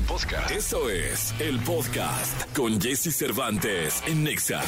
[0.00, 0.50] podcast.
[0.50, 4.62] Eso es el podcast con Jesse Cervantes en Nexa.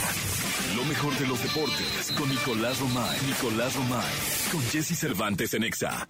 [0.76, 3.18] Lo mejor de los deportes con Nicolás Romay.
[3.26, 4.12] Nicolás Romay.
[4.52, 6.06] Con Jesse Cervantes en Nexa.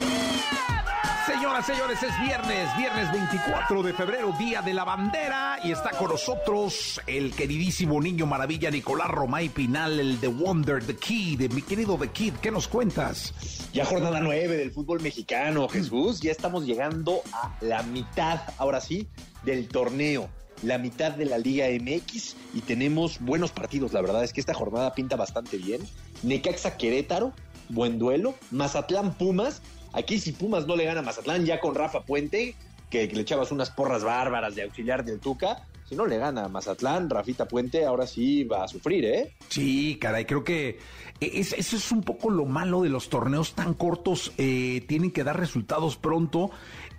[1.27, 6.11] Señoras, señores, es viernes, viernes 24 de febrero, día de la bandera, y está con
[6.11, 11.97] nosotros el queridísimo niño maravilla Nicolás Romay Pinal, el The Wonder, The Kid, mi querido
[11.97, 13.33] The Kid, ¿qué nos cuentas?
[13.73, 19.09] Ya jornada 9 del fútbol mexicano, Jesús, ya estamos llegando a la mitad, ahora sí,
[19.45, 20.29] del torneo
[20.63, 23.93] la mitad de la Liga MX y tenemos buenos partidos.
[23.93, 25.81] La verdad es que esta jornada pinta bastante bien.
[26.23, 27.33] Necaxa Querétaro,
[27.69, 28.35] buen duelo.
[28.51, 29.63] Mazatlán Pumas.
[29.95, 32.55] Aquí si Pumas no le gana a Mazatlán ya con Rafa Puente,
[32.91, 36.49] que, le echabas unas porras bárbaras de auxiliar del Tuca, si no le gana a
[36.49, 39.35] Mazatlán, Rafita Puente ahora sí va a sufrir, ¿eh?
[39.49, 40.79] Sí, caray, creo que
[41.21, 44.33] es- eso es un poco lo malo de los torneos tan cortos.
[44.39, 46.51] eh, tienen que dar resultados pronto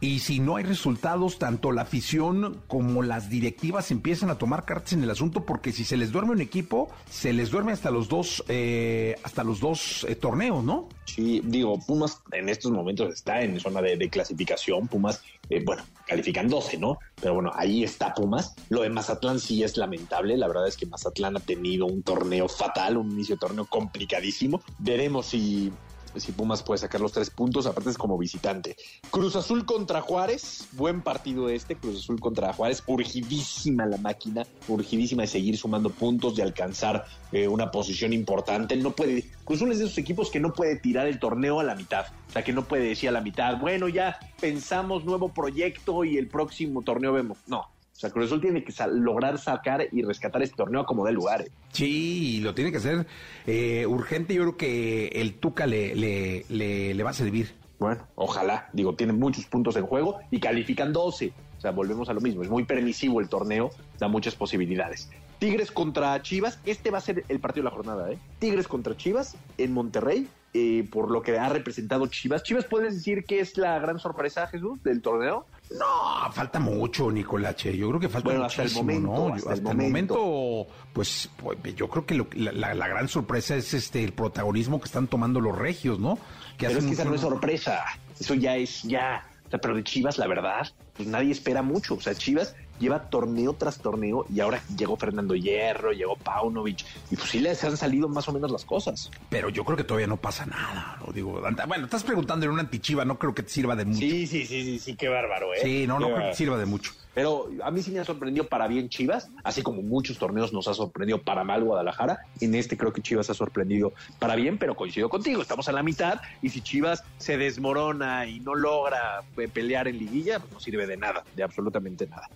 [0.01, 4.93] y si no hay resultados, tanto la afición como las directivas empiezan a tomar cartas
[4.93, 8.09] en el asunto porque si se les duerme un equipo, se les duerme hasta los
[8.09, 10.89] dos, eh, hasta los dos eh, torneos, ¿no?
[11.05, 14.87] Sí, digo, Pumas en estos momentos está en zona de, de clasificación.
[14.87, 16.99] Pumas, eh, bueno, califican 12, ¿no?
[17.21, 18.55] Pero bueno, ahí está Pumas.
[18.69, 20.37] Lo de Mazatlán sí es lamentable.
[20.37, 24.61] La verdad es que Mazatlán ha tenido un torneo fatal, un inicio de torneo complicadísimo.
[24.79, 25.71] Veremos si,
[26.17, 28.75] si Pumas puede sacar los tres puntos, aparte es como visitante.
[29.09, 35.23] Cruz Azul contra Juárez, buen partido este, Cruz Azul contra Juárez, urgidísima la máquina, urgidísima
[35.23, 38.75] de seguir sumando puntos, de alcanzar eh, una posición importante.
[38.75, 41.63] No puede, Cruz Azul es de esos equipos que no puede tirar el torneo a
[41.63, 45.29] la mitad, o sea que no puede decir a la mitad, bueno, ya pensamos nuevo
[45.29, 47.37] proyecto y el próximo torneo vemos.
[47.47, 47.74] No.
[47.95, 51.45] O sea, Cruz Azul tiene que lograr sacar y rescatar este torneo como de lugar.
[51.71, 53.07] Sí, y lo tiene que hacer
[53.47, 54.33] eh, urgente.
[54.33, 57.55] Yo creo que el Tuca le, le, le, le va a servir.
[57.79, 58.69] Bueno, ojalá.
[58.73, 61.31] Digo, tienen muchos puntos en juego y califican 12.
[61.57, 62.43] O sea, volvemos a lo mismo.
[62.43, 65.09] Es muy permisivo el torneo, da muchas posibilidades.
[65.39, 66.59] Tigres contra Chivas.
[66.65, 68.17] Este va a ser el partido de la jornada, ¿eh?
[68.39, 70.27] Tigres contra Chivas en Monterrey.
[70.53, 72.43] eh, por lo que ha representado Chivas.
[72.43, 75.45] Chivas, ¿puedes decir que es la gran sorpresa, Jesús, del torneo?
[75.71, 77.75] No, falta mucho, Nicolache.
[77.75, 79.35] Yo creo que falta Bueno, hasta el muchísimo, momento, ¿no?
[79.35, 80.15] hasta Hasta, el momento.
[80.15, 84.79] momento, pues, pues, yo creo que lo- la, la- gran sorpresa es este el protagonismo
[84.79, 86.17] que están tomando los regios, ¿no?
[86.57, 87.83] Pero es que esa no es sorpresa.
[88.19, 89.27] Eso ya es ya.
[89.47, 91.95] O sea, pero de Chivas, la verdad, pues nadie espera mucho.
[91.95, 97.15] O sea, Chivas lleva torneo tras torneo y ahora llegó Fernando Hierro, llegó Paunovic y
[97.15, 99.11] pues sí les han salido más o menos las cosas.
[99.29, 101.11] Pero yo creo que todavía no pasa nada, ¿no?
[101.13, 103.99] Digo, bueno, estás preguntando en una antichiva, no creo que te sirva de mucho.
[103.99, 105.59] Sí, sí, sí, sí, sí, qué bárbaro, ¿eh?
[105.61, 106.91] Sí, no, no creo que te sirva de mucho.
[107.15, 110.67] Pero a mí sí me ha sorprendido para bien Chivas, así como muchos torneos nos
[110.67, 112.19] ha sorprendido para mal Guadalajara.
[112.41, 115.81] En este creo que Chivas ha sorprendido para bien, pero coincido contigo, estamos a la
[115.81, 120.59] mitad y si Chivas se desmorona y no logra eh, pelear en liguilla, pues no
[120.59, 122.29] sirve de nada, de absolutamente nada.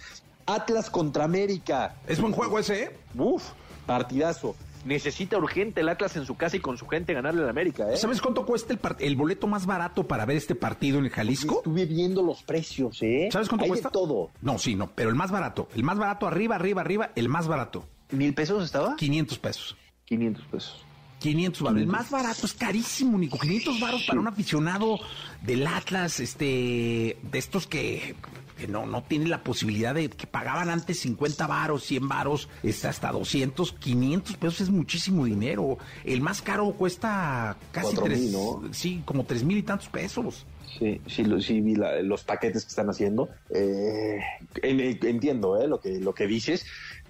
[0.53, 1.95] Atlas contra América.
[2.07, 2.91] Es buen juego ese, ¿eh?
[3.15, 3.51] Uf,
[3.85, 4.55] partidazo.
[4.85, 7.97] Necesita urgente el Atlas en su casa y con su gente ganarle al América, ¿eh?
[7.97, 11.57] ¿Sabes cuánto cuesta el, boleto más barato para ver este partido en el Jalisco?
[11.57, 13.29] Estuve viendo los precios, ¿eh?
[13.31, 13.89] ¿Sabes cuánto Hay cuesta?
[13.89, 14.31] De todo.
[14.41, 15.67] No, sí, no, pero el más barato.
[15.75, 17.85] El más barato, arriba, arriba, arriba, el más barato.
[18.11, 18.95] ¿Mil pesos estaba?
[18.95, 19.77] 500 pesos.
[20.05, 20.85] 500 pesos.
[21.19, 21.81] 500 baros.
[21.81, 23.37] El más barato es carísimo, Nico.
[23.37, 24.99] 500 baros para un aficionado
[25.41, 28.15] del Atlas, este, de estos que,
[28.59, 32.49] que no, no tienen la posibilidad de que pagaban antes 50 varos, 100 varos,
[32.83, 35.77] hasta 200, 500 pesos es muchísimo dinero.
[36.03, 38.61] El más caro cuesta casi Cuatro tres, mil, ¿no?
[38.71, 40.45] sí, como tres mil y tantos pesos.
[40.77, 43.27] Sí, sí, sí vi la- los paquetes que están haciendo.
[43.49, 44.19] Eh,
[44.61, 46.65] en- entiendo eh, lo, que, lo que dices,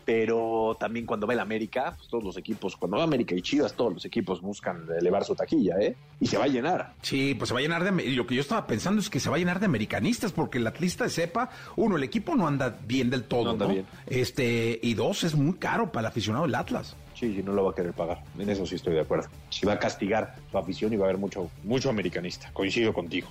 [0.10, 3.76] pero también cuando va el América, pues todos los equipos, cuando va América y Chivas,
[3.76, 5.96] todos los equipos buscan elevar su taquilla, ¿eh?
[6.20, 6.96] Y se va a llenar.
[7.04, 8.10] Sí, pues se va a llenar de...
[8.16, 10.66] Lo que yo estaba pensando es que se va a llenar de americanistas, porque el
[10.66, 13.74] atlista de cepa, uno, el equipo no anda bien del todo, No anda ¿no?
[13.74, 13.86] bien.
[14.08, 16.96] Este, y dos, es muy caro para el aficionado del Atlas.
[17.14, 18.24] Sí, sí, no lo va a querer pagar.
[18.40, 19.30] En eso sí estoy de acuerdo.
[19.52, 22.50] Si va a castigar su afición y va a haber mucho, mucho americanista.
[22.52, 23.28] Coincido contigo.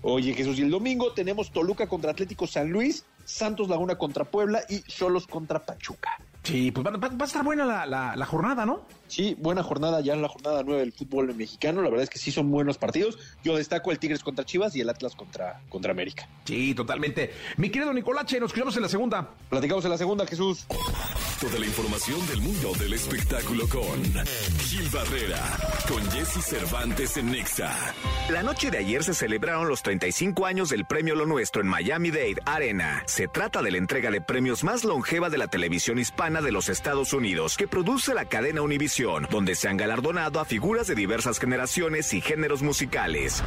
[0.00, 4.62] Oye, Jesús, y el domingo tenemos Toluca contra Atlético San Luis, Santos Laguna contra Puebla
[4.68, 6.10] y Cholos contra Pachuca.
[6.42, 8.86] Sí, pues va, va- a estar buena la, la- la jornada, ¿no?
[9.08, 11.82] Sí, buena jornada ya en la jornada 9 del fútbol mexicano.
[11.82, 13.18] La verdad es que sí son buenos partidos.
[13.44, 16.28] Yo destaco el Tigres contra Chivas y el Atlas contra, contra América.
[16.44, 17.32] Sí, totalmente.
[17.56, 19.30] Mi querido Nicolache, nos escuchamos en la segunda.
[19.48, 20.66] Platicamos en la segunda, Jesús.
[21.40, 24.02] Toda la información del mundo del espectáculo con
[24.60, 25.42] Gil Barrera,
[25.88, 27.94] con Jesse Cervantes en Nexa.
[28.30, 32.10] La noche de ayer se celebraron los 35 años del premio Lo Nuestro en Miami
[32.10, 33.02] Dade Arena.
[33.06, 36.68] Se trata de la entrega de premios más longeva de la televisión hispana de los
[36.68, 38.95] Estados Unidos, que produce la cadena Univision.
[39.30, 43.42] Donde se han galardonado a figuras de diversas generaciones y géneros musicales.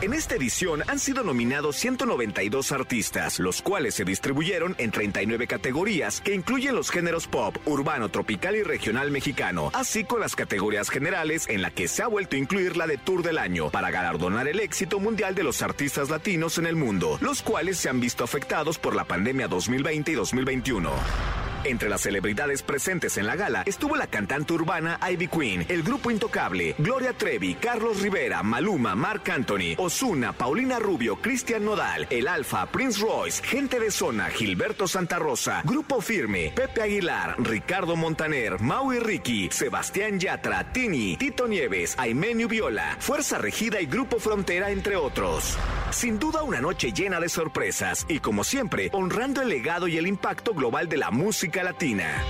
[0.00, 6.22] En esta edición han sido nominados 192 artistas, los cuales se distribuyeron en 39 categorías
[6.22, 11.46] que incluyen los géneros pop, urbano, tropical y regional mexicano, así con las categorías generales
[11.50, 14.48] en la que se ha vuelto a incluir la de Tour del Año para galardonar
[14.48, 18.24] el éxito mundial de los artistas latinos en el mundo, los cuales se han visto
[18.24, 21.43] afectados por la pandemia 2020 y 2021.
[21.64, 26.10] Entre las celebridades presentes en la gala estuvo la cantante urbana Ivy Queen, el grupo
[26.10, 32.66] Intocable, Gloria Trevi, Carlos Rivera, Maluma, Mark Anthony, Osuna, Paulina Rubio, Cristian Nodal, El Alfa,
[32.66, 38.98] Prince Royce, Gente de Zona, Gilberto Santa Rosa, Grupo Firme, Pepe Aguilar, Ricardo Montaner, Maui
[38.98, 45.56] Ricky, Sebastián Yatra, Tini, Tito Nieves, Aimenio Viola, Fuerza Regida y Grupo Frontera, entre otros.
[45.90, 50.06] Sin duda una noche llena de sorpresas y como siempre, honrando el legado y el
[50.06, 52.24] impacto global de la música latina.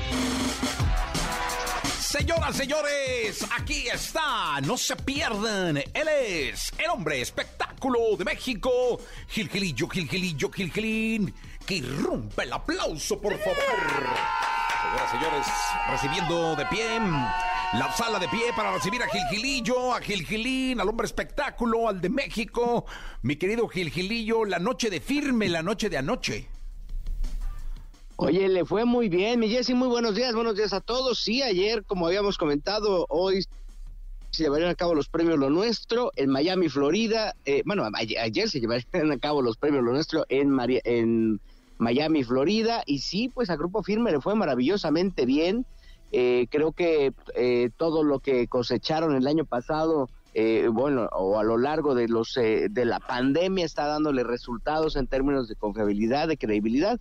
[1.98, 5.78] Señoras, señores, aquí está, no se pierdan.
[5.78, 11.34] Él es el hombre espectáculo de México, Gilgilillo, Gilgilillo, Gilgilín,
[11.66, 13.56] que irrumpe el aplauso, por favor.
[14.82, 15.46] Señoras, señores,
[15.90, 17.00] recibiendo de pie
[17.78, 22.08] la sala de pie para recibir a Gilgilillo, a Gilgilín, al hombre espectáculo, al de
[22.08, 22.86] México.
[23.22, 26.48] Mi querido Gilgilillo, la noche de firme, la noche de anoche.
[28.16, 31.18] Oye, le fue muy bien, mi Jessy, muy buenos días, buenos días a todos.
[31.18, 33.42] Sí, ayer, como habíamos comentado, hoy
[34.30, 37.34] se llevarían a cabo los premios Lo Nuestro en Miami, Florida.
[37.44, 41.40] Eh, bueno, ayer se llevarían a cabo los premios Lo Nuestro en,
[41.78, 42.84] Miami, Florida.
[42.86, 45.66] Y sí, pues a Grupo Firme le fue maravillosamente bien.
[46.12, 50.08] Eh, creo que eh, todo lo que cosecharon el año pasado,
[50.72, 55.48] bueno, o a lo largo de los de la pandemia está dándole resultados en términos
[55.48, 57.00] de confiabilidad, de credibilidad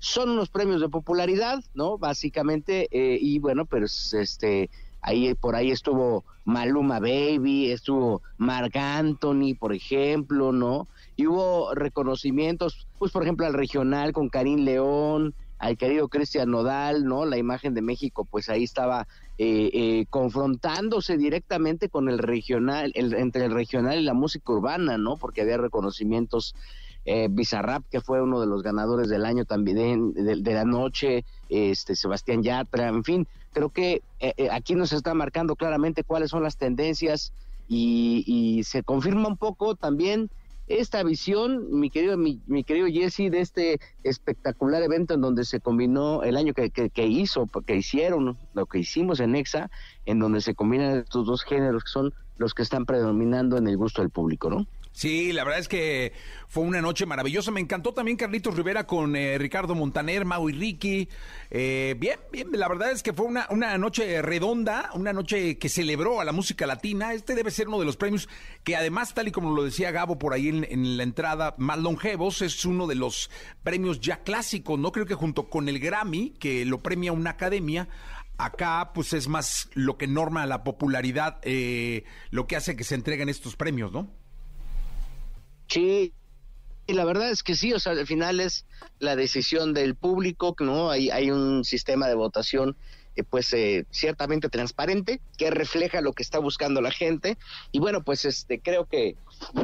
[0.00, 1.98] son unos premios de popularidad, ¿no?
[1.98, 4.70] Básicamente, eh, y bueno, pues este,
[5.02, 10.88] ahí por ahí estuvo Maluma Baby, estuvo Marc Anthony, por ejemplo, ¿no?
[11.16, 17.04] Y hubo reconocimientos, pues por ejemplo al regional con Karim León, al querido Cristian Nodal,
[17.04, 17.26] ¿no?
[17.26, 19.06] La imagen de México, pues ahí estaba
[19.36, 25.18] eh, eh, confrontándose directamente con el regional, entre el regional y la música urbana, ¿no?
[25.18, 26.54] Porque había reconocimientos
[27.04, 31.96] eh, Bizarrap, que fue uno de los ganadores del año también, de, la noche, este
[31.96, 36.42] Sebastián Yatra, en fin, creo que eh, eh, aquí nos está marcando claramente cuáles son
[36.42, 37.32] las tendencias
[37.68, 40.28] y, se confirma un poco también
[40.66, 46.22] esta visión, mi querido, mi, querido Jesse, de este espectacular evento en donde se combinó
[46.22, 49.70] el año que, que, que, hizo, que hicieron, lo que hicimos en EXA,
[50.06, 53.76] en donde se combinan estos dos géneros que son los que están predominando en el
[53.76, 54.66] gusto del público, ¿no?
[54.92, 56.12] Sí, la verdad es que
[56.48, 57.50] fue una noche maravillosa.
[57.50, 61.08] Me encantó también Carlitos Rivera con eh, Ricardo Montaner, Mau y Ricky.
[61.50, 65.68] Eh, bien, bien, la verdad es que fue una, una noche redonda, una noche que
[65.68, 67.14] celebró a la música latina.
[67.14, 68.28] Este debe ser uno de los premios
[68.64, 71.78] que además, tal y como lo decía Gabo por ahí en, en la entrada, más
[71.78, 73.30] longevos, es uno de los
[73.62, 74.90] premios ya clásicos, ¿no?
[74.90, 77.88] Creo que junto con el Grammy, que lo premia una academia,
[78.38, 82.96] acá pues es más lo que norma la popularidad, eh, lo que hace que se
[82.96, 84.19] entreguen estos premios, ¿no?
[85.70, 86.12] Sí,
[86.86, 88.66] y la verdad es que sí, o sea, al final es
[88.98, 90.90] la decisión del público, ¿no?
[90.90, 92.76] Hay, hay un sistema de votación
[93.16, 97.38] eh, pues eh, ciertamente transparente que refleja lo que está buscando la gente
[97.70, 99.16] y bueno, pues este creo que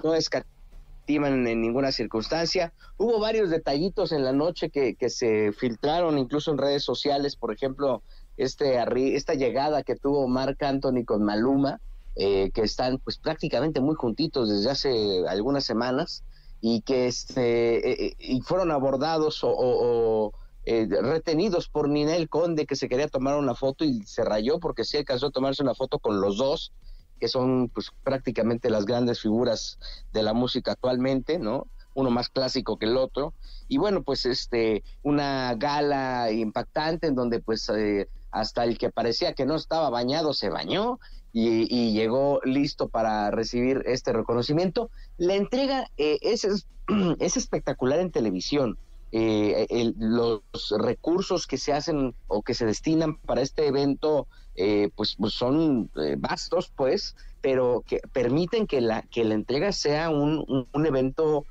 [0.05, 2.73] no escatiman en ninguna circunstancia.
[2.97, 8.03] Hubo varios detallitos en la noche que, se filtraron incluso en redes sociales, por ejemplo,
[8.37, 8.79] este
[9.17, 11.81] esta llegada que tuvo Marc Anthony con Maluma,
[12.19, 16.25] eh, que están pues prácticamente muy juntitos desde hace algunas semanas
[16.63, 20.33] y que este, eh, eh, y fueron abordados o,
[20.65, 24.97] retenidos por Ninel Conde que se quería tomar una foto y se rayó porque sí
[24.97, 26.73] alcanzó a tomarse una foto con los dos
[27.21, 29.79] que son pues prácticamente las grandes figuras
[30.15, 31.67] de la música actualmente, ¿no?
[31.93, 33.35] Uno más clásico que el otro.
[33.69, 37.71] Y bueno, pues este, una gala impactante en donde pues
[38.31, 40.99] hasta el que parecía que no estaba bañado se bañó
[41.39, 44.91] y, llegó listo para recibir este reconocimiento.
[45.19, 46.67] La entrega eh, es, es,
[47.37, 48.79] espectacular en televisión.
[49.13, 50.43] Eh, los
[50.79, 54.27] recursos que se hacen o que se destinan para este evento
[54.57, 60.11] eh, pues, pues, son vastos pues pero que permiten que la que la entrega sea
[60.11, 61.47] un, un, evento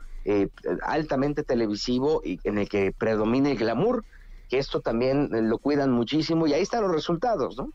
[0.83, 4.03] altamente televisivo y en el que predomine el glamour
[4.49, 7.71] que esto también lo cuidan muchísimo y ahí están los resultados no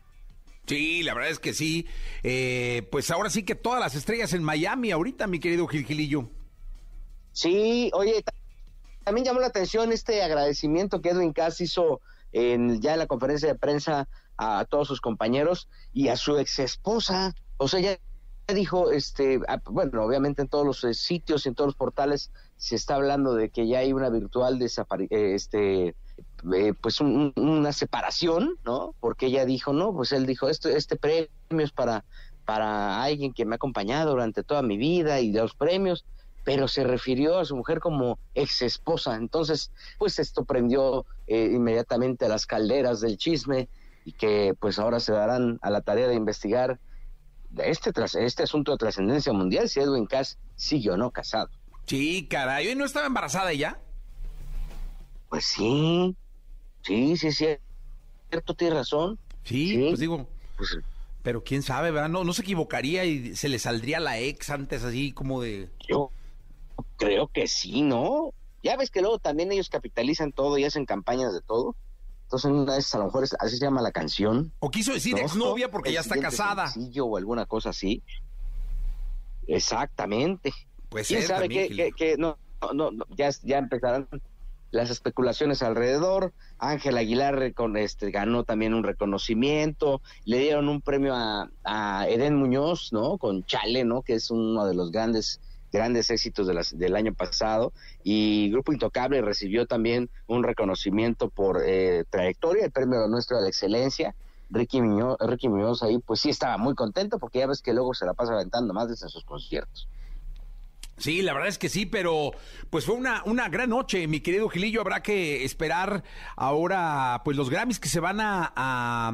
[0.67, 1.87] Sí, la verdad es que sí.
[2.23, 6.29] Eh, pues ahora sí que todas las estrellas en Miami ahorita, mi querido Gilgilillo.
[7.33, 8.23] Sí, oye,
[9.03, 12.01] también llamó la atención este agradecimiento que Edwin Cass hizo
[12.31, 16.59] en, ya en la conferencia de prensa a todos sus compañeros y a su ex
[16.59, 17.35] esposa.
[17.57, 17.97] O sea, ya
[18.53, 22.95] dijo, este, bueno, obviamente en todos los eh, sitios, en todos los portales se está
[22.95, 25.95] hablando de que ya hay una virtual desaparición, eh, este,
[26.55, 28.95] eh, pues una separación, ¿no?
[28.99, 32.05] Porque ella dijo, no, pues él dijo, este, este premio es para,
[32.45, 36.05] para alguien que me ha acompañado durante toda mi vida y los premios,
[36.43, 39.15] pero se refirió a su mujer como ex esposa.
[39.15, 43.69] Entonces, pues esto prendió inmediatamente a las calderas del chisme
[44.05, 46.79] y que pues ahora se darán a la tarea de investigar
[47.57, 51.49] este, este asunto de trascendencia mundial, si Edwin Cass sigue o no casado.
[51.85, 53.79] Sí, caray, ¿y no estaba embarazada ella?
[55.29, 56.15] Pues sí,
[56.83, 57.47] sí, sí, sí,
[58.29, 59.19] cierto, tiene razón.
[59.43, 60.77] Sí, pues digo, pues,
[61.23, 62.09] pero quién sabe, ¿verdad?
[62.09, 65.69] No, no se equivocaría y se le saldría la ex antes así como de...
[65.87, 66.09] Yo
[66.97, 68.33] creo que sí, ¿no?
[68.63, 71.75] Ya ves que luego también ellos capitalizan todo y hacen campañas de todo.
[72.23, 74.53] Entonces, una vez a lo mejor así se llama la canción.
[74.59, 76.71] O quiso decir exnovia porque ya está casada.
[77.01, 78.01] O alguna cosa así.
[79.47, 80.53] Exactamente.
[80.89, 82.37] Pues ¿Quién sabe que, no,
[82.73, 84.07] no, ya, ya empezarán
[84.71, 86.33] las especulaciones alrededor.
[86.57, 90.01] Ángel Aguilar este, ganó también un reconocimiento.
[90.25, 93.17] Le dieron un premio a, a Eden Muñoz, ¿no?
[93.17, 94.01] Con Chale, ¿no?
[94.01, 95.39] Que es uno de los grandes
[95.71, 97.71] grandes éxitos de del año pasado
[98.03, 103.49] y Grupo Intocable recibió también un reconocimiento por eh, trayectoria, el premio nuestro de la
[103.49, 104.13] excelencia.
[104.49, 107.93] Ricky Muñoz, Ricky Muñoz ahí pues sí estaba muy contento porque ya ves que luego
[107.93, 109.87] se la pasa aventando más desde sus conciertos.
[111.01, 112.31] Sí, la verdad es que sí, pero
[112.69, 114.81] pues fue una, una gran noche, mi querido Gilillo.
[114.81, 116.03] Habrá que esperar
[116.35, 119.11] ahora pues los Grammys que se van a, a,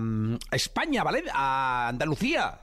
[0.51, 1.23] a España, ¿vale?
[1.33, 2.59] A Andalucía.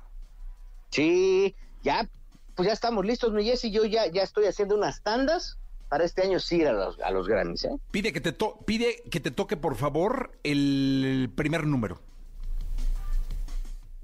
[0.91, 2.07] Sí, ya
[2.55, 3.71] pues ya estamos listos, mi Jessy.
[3.71, 7.11] Yo ya, ya estoy haciendo unas tandas para este año sí ir a los, a
[7.11, 7.65] los Grammys.
[7.65, 7.77] ¿eh?
[7.91, 12.01] Pide, que te pide que te toque, por favor, el primer número.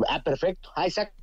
[0.08, 0.70] Ah, perfecto.
[0.74, 1.19] Ah, exacto.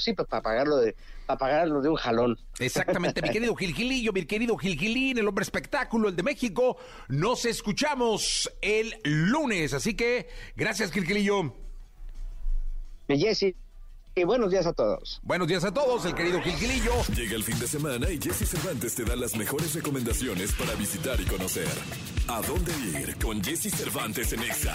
[0.00, 0.94] Sí, pues, para pagarlo de,
[1.26, 2.38] para pagarlo de un jalón.
[2.58, 6.76] Exactamente, mi querido Gilgilillo, mi querido Gilgilín, el hombre espectáculo, el de México.
[7.08, 11.54] Nos escuchamos el lunes, así que gracias, Gilgilillo.
[13.08, 13.54] Mi Jessy,
[14.18, 15.20] y buenos días a todos.
[15.24, 16.94] Buenos días a todos, el querido Gilgilillo.
[17.14, 21.20] Llega el fin de semana y Jesse Cervantes te da las mejores recomendaciones para visitar
[21.20, 21.68] y conocer.
[22.26, 24.74] ¿A dónde ir con Jesse Cervantes en Exa?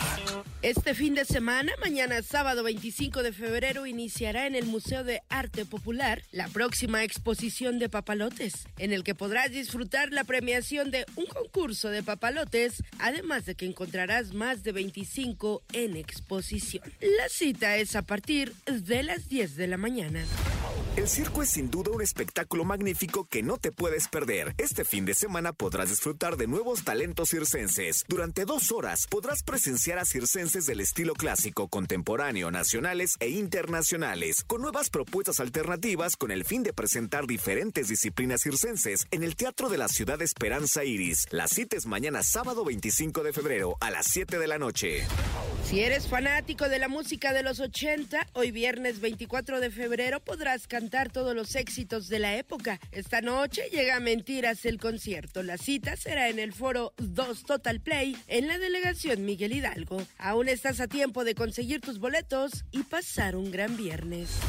[0.62, 5.66] Este fin de semana, mañana sábado 25 de febrero, iniciará en el Museo de Arte
[5.66, 11.26] Popular la próxima exposición de papalotes, en el que podrás disfrutar la premiación de un
[11.26, 16.84] concurso de papalotes, además de que encontrarás más de 25 en exposición.
[17.02, 20.26] La cita es a partir de las 10 de la mañana.
[20.98, 24.54] El circo es sin duda un espectáculo magnífico que no te puedes perder.
[24.58, 28.04] Este fin de semana podrás disfrutar de nuevos talentos circenses.
[28.10, 34.62] Durante dos horas podrás presenciar a circenses del estilo clásico, contemporáneo, nacionales e internacionales, con
[34.62, 39.78] nuevas propuestas alternativas con el fin de presentar diferentes disciplinas circenses en el Teatro de
[39.78, 41.26] la Ciudad Esperanza Iris.
[41.32, 45.06] La cita es mañana sábado 25 de febrero a las 7 de la noche.
[45.64, 50.66] Si eres fanático de la música de los 80, hoy viernes 24 de febrero podrás
[50.66, 52.80] cantar todos los éxitos de la época.
[52.92, 55.44] Esta noche llega Mentiras el concierto.
[55.44, 60.02] La cita será en el foro 2 Total Play en la delegación Miguel Hidalgo.
[60.18, 64.40] Aún estás a tiempo de conseguir tus boletos y pasar un gran viernes.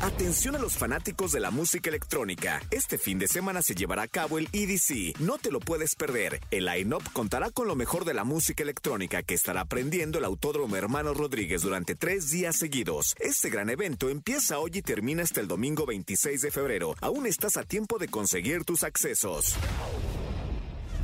[0.00, 2.60] Atención a los fanáticos de la música electrónica.
[2.70, 5.20] Este fin de semana se llevará a cabo el EDC.
[5.20, 6.40] No te lo puedes perder.
[6.50, 10.74] El line-up contará con lo mejor de la música electrónica que estará aprendiendo el Autódromo
[10.76, 13.14] Hermano Rodríguez durante tres días seguidos.
[13.20, 16.94] Este gran evento empieza hoy y termina hasta el domingo 26 de febrero.
[17.00, 19.56] Aún estás a tiempo de conseguir tus accesos.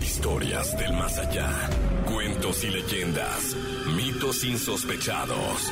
[0.01, 1.51] Historias del más allá,
[2.07, 3.57] cuentos y leyendas,
[3.97, 5.71] mitos insospechados.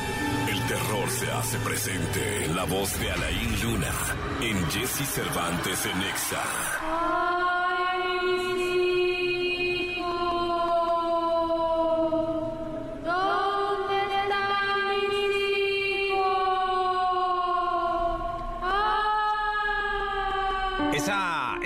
[0.49, 3.93] El terror se hace presente en la voz de Alain Luna,
[4.41, 7.26] en Jesse Cervantes en Exa.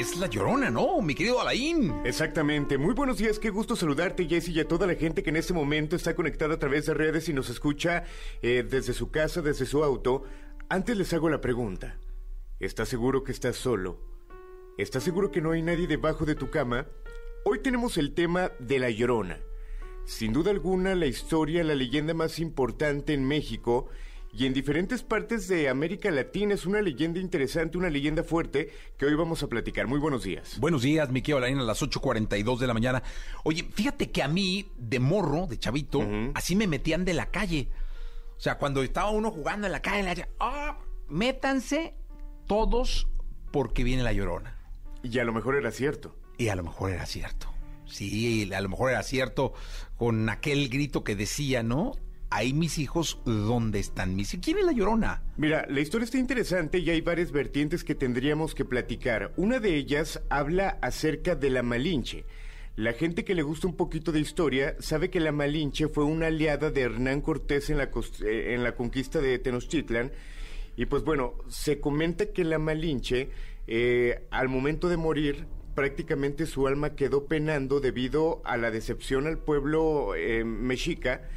[0.01, 1.00] Es la llorona, ¿no?
[1.01, 1.93] Mi querido Alain.
[2.05, 2.79] Exactamente.
[2.79, 5.53] Muy buenos días, qué gusto saludarte, Jesse, y a toda la gente que en este
[5.53, 8.05] momento está conectada a través de redes y nos escucha
[8.41, 10.24] eh, desde su casa, desde su auto.
[10.70, 12.00] Antes les hago la pregunta.
[12.60, 14.00] ¿Estás seguro que estás solo?
[14.79, 16.88] ¿Estás seguro que no hay nadie debajo de tu cama?
[17.46, 19.38] Hoy tenemos el tema de la llorona.
[20.05, 23.88] Sin duda alguna, la historia, la leyenda más importante en México
[24.33, 29.05] y en diferentes partes de América Latina es una leyenda interesante, una leyenda fuerte que
[29.05, 29.88] hoy vamos a platicar.
[29.88, 30.57] Muy buenos días.
[30.59, 33.03] Buenos días, mi querido Alain, a las 8.42 de la mañana.
[33.43, 36.01] Oye, fíjate que a mí, de morro, de chavito,
[36.33, 37.69] así me metían de la calle.
[38.38, 40.27] O sea, cuando estaba uno jugando en la calle, la...
[40.39, 40.77] ¡ah!
[41.11, 41.93] métanse
[42.47, 43.07] todos
[43.51, 44.57] porque viene la llorona.
[45.03, 46.15] Y a lo mejor era cierto.
[46.38, 47.51] Y a lo mejor era cierto.
[47.85, 49.53] Sí, a lo mejor era cierto
[49.97, 51.91] con aquel grito que decía, ¿no?
[52.33, 54.45] Ahí mis hijos, ¿dónde están mis hijos?
[54.45, 55.21] ¿Quién es la llorona?
[55.35, 59.33] Mira, la historia está interesante y hay varias vertientes que tendríamos que platicar.
[59.35, 62.23] Una de ellas habla acerca de la Malinche.
[62.77, 66.27] La gente que le gusta un poquito de historia sabe que la Malinche fue una
[66.27, 67.91] aliada de Hernán Cortés en la,
[68.23, 70.13] eh, en la conquista de Tenochtitlan.
[70.77, 73.29] Y pues bueno, se comenta que la Malinche,
[73.67, 79.38] eh, al momento de morir, prácticamente su alma quedó penando debido a la decepción al
[79.38, 81.27] pueblo eh, mexica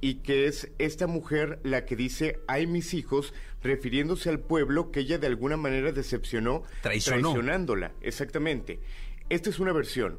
[0.00, 5.00] y que es esta mujer la que dice, ay mis hijos, refiriéndose al pueblo que
[5.00, 7.92] ella de alguna manera decepcionó, traicionándola.
[8.00, 8.80] Exactamente.
[9.28, 10.18] Esta es una versión.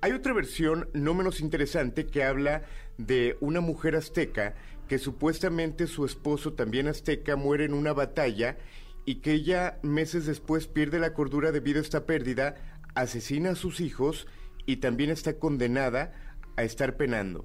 [0.00, 2.64] Hay otra versión no menos interesante que habla
[2.98, 4.54] de una mujer azteca
[4.88, 8.56] que supuestamente su esposo también azteca muere en una batalla
[9.04, 12.56] y que ella meses después pierde la cordura debido a esta pérdida,
[12.94, 14.26] asesina a sus hijos
[14.64, 16.12] y también está condenada
[16.56, 17.44] a estar penando.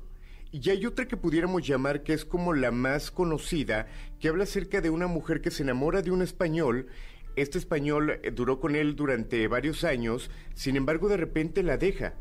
[0.52, 3.88] Y hay otra que pudiéramos llamar que es como la más conocida,
[4.20, 6.88] que habla acerca de una mujer que se enamora de un español.
[7.36, 12.16] Este español eh, duró con él durante varios años, sin embargo de repente la deja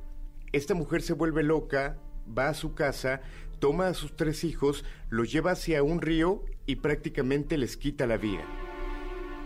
[0.53, 1.99] esta mujer se vuelve loca,
[2.37, 3.21] va a su casa,
[3.61, 8.17] toma a sus tres hijos, los lleva hacia un río y prácticamente les quita la
[8.17, 8.45] vida.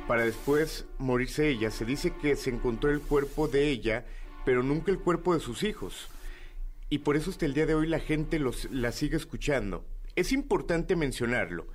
[0.09, 4.07] Para después morirse ella, se dice que se encontró el cuerpo de ella,
[4.47, 6.09] pero nunca el cuerpo de sus hijos.
[6.95, 9.85] Y por eso hasta el día de hoy la gente los, la sigue escuchando.
[10.15, 11.67] Es importante mencionarlo.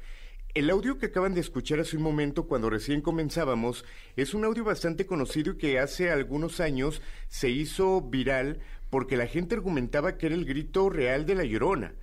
[0.54, 3.84] El audio que acaban de escuchar hace un momento cuando recién comenzábamos
[4.16, 9.28] es un audio bastante conocido y que hace algunos años se hizo viral porque la
[9.28, 11.96] gente argumentaba que era el grito real de la llorona.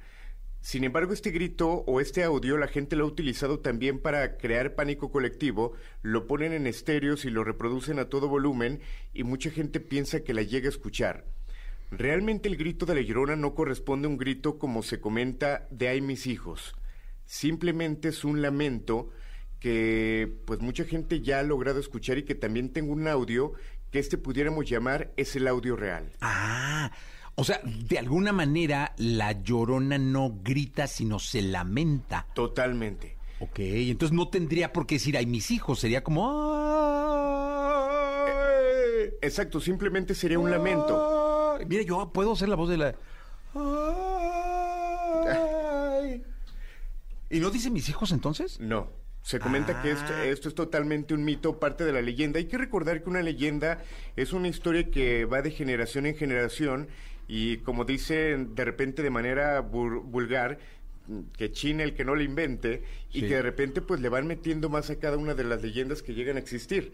[0.61, 4.75] Sin embargo, este grito o este audio la gente lo ha utilizado también para crear
[4.75, 8.82] pánico colectivo, lo ponen en estéreos y lo reproducen a todo volumen
[9.14, 11.25] y mucha gente piensa que la llega a escuchar.
[11.90, 15.88] Realmente el grito de la llorona no corresponde a un grito como se comenta de
[15.88, 16.74] ay mis hijos.
[17.24, 19.10] Simplemente es un lamento
[19.60, 23.52] que pues mucha gente ya ha logrado escuchar y que también tengo un audio
[23.90, 26.12] que este pudiéramos llamar es el audio real.
[26.20, 26.90] Ah,
[27.34, 32.26] o sea, de alguna manera la llorona no grita, sino se lamenta.
[32.34, 33.16] Totalmente.
[33.38, 36.56] Ok, entonces no tendría por qué decir, ay, mis hijos, sería como...
[39.20, 41.15] Exacto, simplemente sería un lamento.
[41.66, 42.95] Mira, yo puedo hacer la voz de la...
[47.30, 48.60] ¿Y no dice mis hijos entonces?
[48.60, 48.88] No.
[49.23, 50.25] Se comenta que esto, ah.
[50.25, 52.38] esto, es totalmente un mito, parte de la leyenda.
[52.38, 53.82] Hay que recordar que una leyenda
[54.14, 56.88] es una historia que va de generación en generación
[57.26, 60.58] y como dicen de repente de manera vulgar,
[61.36, 64.69] que China el que no la invente y que de repente pues le van metiendo
[64.69, 66.92] más a cada una de las leyendas que llegan a existir.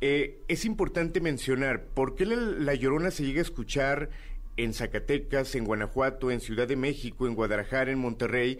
[0.00, 4.10] Eh, es importante mencionar por qué la, la, Llorona se llega a escuchar
[4.56, 8.58] en Zacatecas, en Guanajuato, en Ciudad de México, en Guadalajara, en Monterrey,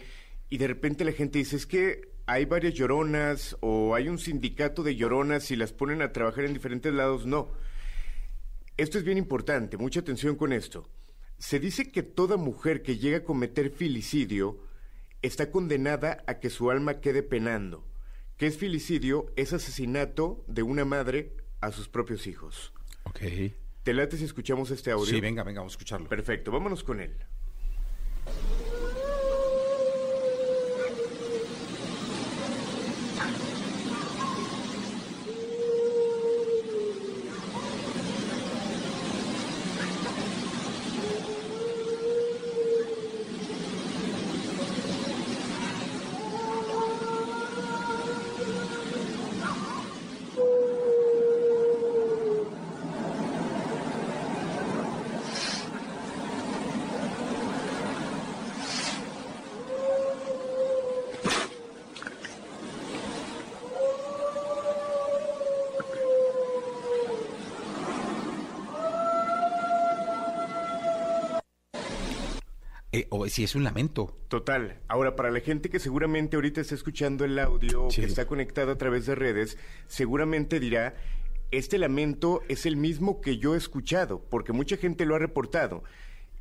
[0.49, 4.83] y de repente la gente dice, es que hay varias lloronas o hay un sindicato
[4.83, 7.27] de lloronas y las ponen a trabajar en diferentes lados.
[7.27, 7.49] No.
[8.77, 10.88] Esto es bien importante, mucha atención con esto.
[11.38, 14.59] Se dice que toda mujer que llega a cometer filicidio
[15.22, 17.85] está condenada a que su alma quede penando.
[18.37, 19.33] ¿Qué es filicidio?
[19.37, 22.75] Es asesinato de una madre a sus propios hijos.
[23.05, 23.20] Ok.
[23.83, 25.07] ¿Te late si escuchamos este audio?
[25.07, 26.07] Sí, venga, venga, vamos a escucharlo.
[26.07, 27.16] Perfecto, vámonos con él.
[73.37, 74.16] Si es un lamento.
[74.29, 74.81] Total.
[74.88, 78.79] Ahora, para la gente que seguramente ahorita está escuchando el audio, que está conectado a
[78.79, 80.94] través de redes, seguramente dirá,
[81.51, 85.85] este lamento es el mismo que yo he escuchado, porque mucha gente lo ha reportado.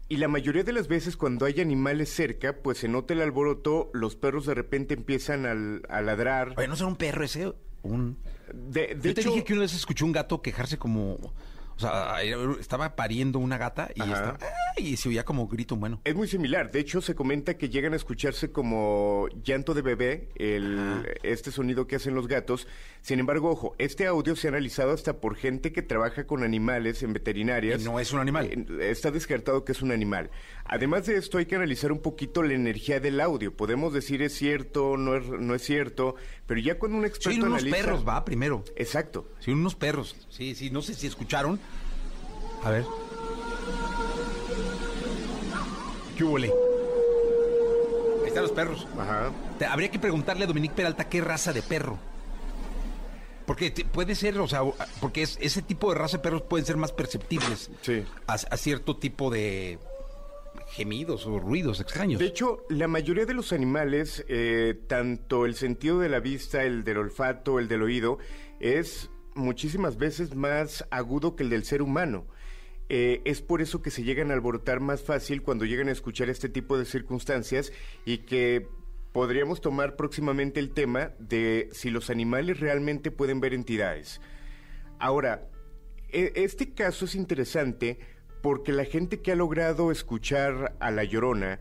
[0.07, 3.89] Y la mayoría de las veces cuando hay animales cerca, pues se nota el alboroto,
[3.91, 5.45] los perros de repente empiezan
[5.89, 6.53] a, ladrar.
[6.55, 7.51] Oye, ¿no será un perro ese?
[7.83, 8.17] Un...
[8.53, 11.33] De, yo te dije que una vez escuché un gato quejarse como
[11.77, 12.21] O sea,
[12.59, 14.37] estaba pariendo una gata y, estaba,
[14.77, 15.99] y se oía como grito humano.
[16.05, 16.71] Es muy similar.
[16.71, 21.85] De hecho, se comenta que llegan a escucharse como llanto de bebé, el, este sonido
[21.85, 22.67] que hacen los gatos.
[23.01, 27.03] Sin embargo, ojo, este audio se ha analizado hasta por gente que trabaja con animales
[27.03, 27.83] en veterinarias.
[27.83, 28.49] no es un animal.
[28.79, 30.31] Está descartado que es un animal.
[30.63, 33.55] Además de esto, hay que analizar un poquito la energía del audio.
[33.55, 36.15] Podemos decir es cierto, no es, no es cierto,
[36.47, 38.63] pero ya cuando un experto sí, unos perros, va, primero.
[38.75, 39.29] Exacto.
[39.39, 40.15] Sí, unos perros.
[40.29, 41.59] Sí, sí, no sé si escucharon
[42.65, 42.85] a ver.
[46.17, 46.49] ¿Qué Ahí
[48.27, 48.87] están los perros.
[48.97, 49.31] Ajá.
[49.69, 51.99] habría que preguntarle a Dominique Peralta qué raza de perro.
[53.45, 54.61] Porque puede ser, o sea,
[54.99, 58.03] porque ese tipo de raza de perros pueden ser más perceptibles sí.
[58.25, 59.77] a, cierto tipo de
[60.69, 62.19] gemidos o ruidos extraños.
[62.19, 66.83] De hecho, la mayoría de los animales, eh, tanto el sentido de la vista, el
[66.83, 68.17] del olfato, el del oído,
[68.59, 72.25] es muchísimas veces más agudo que el del ser humano.
[72.89, 76.29] Eh, es por eso que se llegan a alborotar más fácil cuando llegan a escuchar
[76.29, 77.71] este tipo de circunstancias
[78.05, 78.67] y que
[79.11, 84.21] podríamos tomar próximamente el tema de si los animales realmente pueden ver entidades.
[84.99, 85.49] Ahora,
[86.09, 87.97] e, este caso es interesante
[88.41, 91.59] porque la gente que ha logrado escuchar a la llorona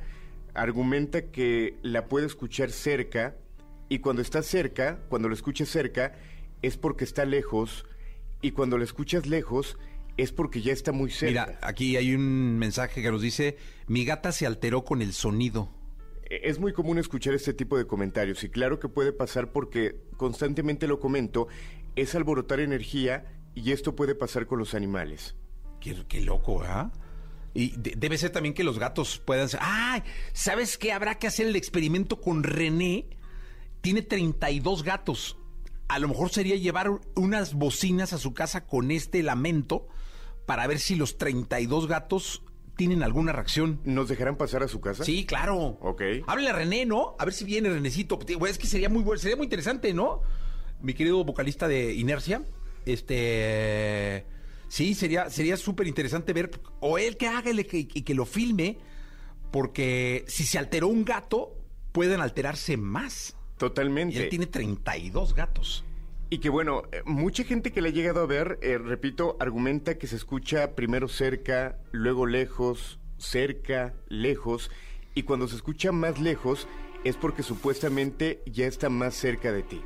[0.52, 3.36] argumenta que la puede escuchar cerca
[3.88, 6.12] y cuando está cerca, cuando lo escucha cerca,
[6.60, 7.86] es porque está lejos
[8.42, 9.78] y cuando lo escuchas lejos
[10.16, 11.46] es porque ya está muy cerca.
[11.46, 15.68] Mira, aquí hay un mensaje que nos dice, mi gata se alteró con el sonido.
[16.30, 19.96] E, es muy común escuchar este tipo de comentarios y claro que puede pasar porque
[20.16, 21.48] constantemente lo comento,
[21.96, 25.36] es alborotar energía y esto puede pasar con los animales.
[25.80, 26.90] Qué, loco, ¿ah?
[27.52, 29.60] Y debe ser también que los gatos puedan ser...
[29.62, 30.02] ¡Ay!
[30.32, 30.92] ¿Sabes qué?
[30.92, 33.06] Habrá que hacer el experimento con René.
[33.82, 35.36] Tiene 32 gatos.
[35.88, 39.86] A lo mejor sería llevar unas bocinas a su casa con este lamento
[40.46, 42.42] para ver si los 32 gatos
[42.76, 43.80] tienen alguna reacción.
[43.84, 45.04] ¿Nos dejarán pasar a su casa?
[45.04, 45.78] Sí, claro.
[45.80, 46.02] Ok.
[46.26, 47.14] Háblale a René, ¿no?
[47.18, 48.18] A ver si viene Renecito.
[48.48, 50.22] Es que sería muy sería muy interesante, ¿no?
[50.80, 52.42] Mi querido vocalista de Inercia.
[52.84, 54.26] Este.
[54.68, 56.50] Sí, sería sería súper interesante ver.
[56.80, 58.78] O él que haga y que, que lo filme.
[59.50, 61.56] Porque si se alteró un gato,
[61.92, 63.36] pueden alterarse más.
[63.58, 64.16] Totalmente.
[64.16, 65.84] Y él tiene 32 gatos.
[66.30, 69.98] Y que bueno, eh, mucha gente que le ha llegado a ver, eh, repito, argumenta
[69.98, 74.70] que se escucha primero cerca, luego lejos, cerca, lejos,
[75.14, 76.66] y cuando se escucha más lejos
[77.04, 79.80] es porque supuestamente ya está más cerca de ti.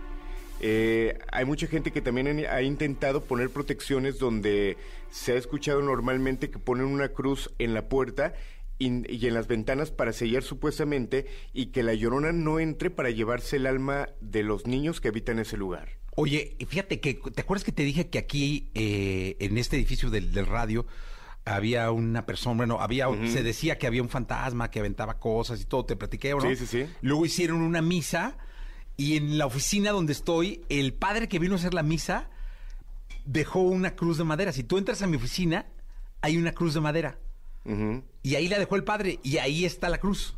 [0.60, 4.76] Eh, hay mucha gente que también ha intentado poner protecciones donde
[5.10, 8.34] se ha escuchado normalmente que ponen una cruz en la puerta
[8.78, 13.56] y, en las ventanas para sellar supuestamente y que la llorona no entre para llevarse
[13.56, 15.98] el alma de los niños que habitan ese lugar.
[16.14, 20.32] Oye, fíjate que, ¿te acuerdas que te dije que aquí, eh, en este edificio del,
[20.46, 20.86] radio,
[21.44, 25.64] había una persona, bueno, había, se decía que había un fantasma que aventaba cosas y
[25.64, 26.40] todo, te platiqué, ¿no?
[26.40, 26.86] Sí, sí, sí.
[27.02, 28.36] Luego hicieron una misa
[28.96, 32.30] y en la oficina donde estoy, el padre que vino a hacer la misa
[33.24, 34.52] dejó una cruz de madera.
[34.52, 35.66] Si tú entras a mi oficina,
[36.20, 37.18] hay una cruz de madera.
[38.22, 40.34] Y ahí la dejó el padre y ahí está la cruz.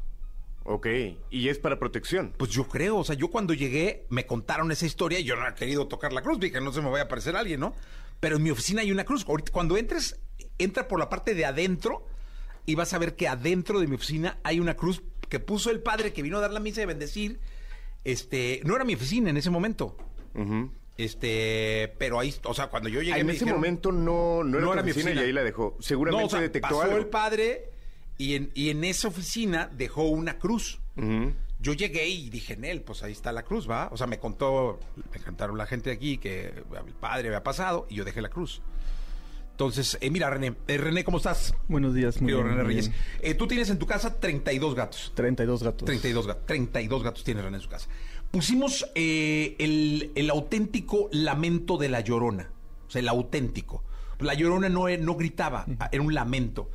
[0.64, 0.86] Ok,
[1.30, 2.34] ¿y es para protección?
[2.36, 5.48] Pues yo creo, o sea, yo cuando llegué me contaron esa historia y yo no
[5.48, 7.74] he querido tocar la cruz, dije, no se me vaya a aparecer alguien, ¿no?
[8.20, 9.24] Pero en mi oficina hay una cruz.
[9.26, 10.20] Ahorita, cuando entres,
[10.58, 12.06] entra por la parte de adentro
[12.66, 15.80] y vas a ver que adentro de mi oficina hay una cruz que puso el
[15.80, 17.40] padre que vino a dar la misa de bendecir.
[18.04, 19.96] Este, no era mi oficina en ese momento.
[21.00, 23.20] Este, pero ahí, o sea, cuando yo llegué.
[23.20, 25.76] en ese momento no, no era, mi oficina, y ahí la dejó.
[25.80, 27.70] Seguramente detectó pasó el padre
[28.18, 30.78] y en, y en esa oficina dejó una cruz.
[31.62, 33.88] Yo llegué y dije, Nel, pues ahí está la cruz, ¿va?
[33.92, 34.78] O sea, me contó,
[35.12, 38.62] me contaron la gente aquí que el padre había pasado y yo dejé la cruz.
[39.52, 40.54] Entonces, eh, mira, René.
[40.68, 41.54] Eh, René, ¿cómo estás?
[41.68, 42.90] Buenos días, muy René Reyes.
[43.20, 45.12] Eh, tú tienes en tu casa 32 gatos.
[45.14, 45.84] 32 gatos.
[45.84, 46.46] 32 gatos.
[46.46, 47.86] 32 gatos tiene René en su casa.
[48.30, 52.50] Pusimos el, el, auténtico lamento de la llorona.
[52.86, 53.84] O sea, el auténtico.
[54.20, 56.70] La llorona no, no gritaba, era un lamento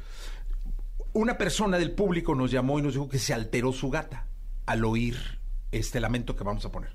[1.15, 4.27] una persona del público nos llamó y nos dijo que se alteró su gata
[4.65, 5.39] al oír
[5.71, 6.91] este lamento que vamos a poner.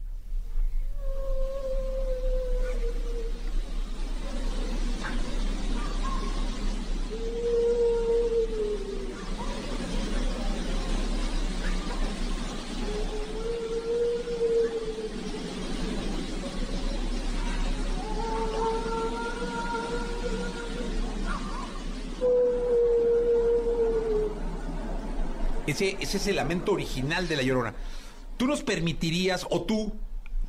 [25.71, 27.75] Ese, es el lamento original de La Llorona.
[28.37, 29.95] ¿Tú nos permitirías o tú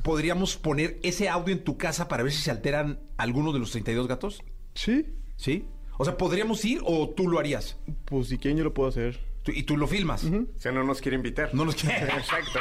[0.04, 3.72] podríamos poner ese audio en tu casa para ver si se alteran algunos de los
[3.72, 4.44] 32 gatos?
[4.74, 5.06] Sí.
[5.36, 5.66] ¿Sí?
[5.98, 7.78] O sea, ¿podríamos ir o tú lo harías?
[8.06, 9.20] Pues si quieren yo lo puedo hacer.
[9.44, 10.24] Tú- Y tú lo filmas.
[10.24, 11.54] O sea, no nos quiere invitar.
[11.54, 11.98] No nos quiere.
[12.18, 12.60] Exacto.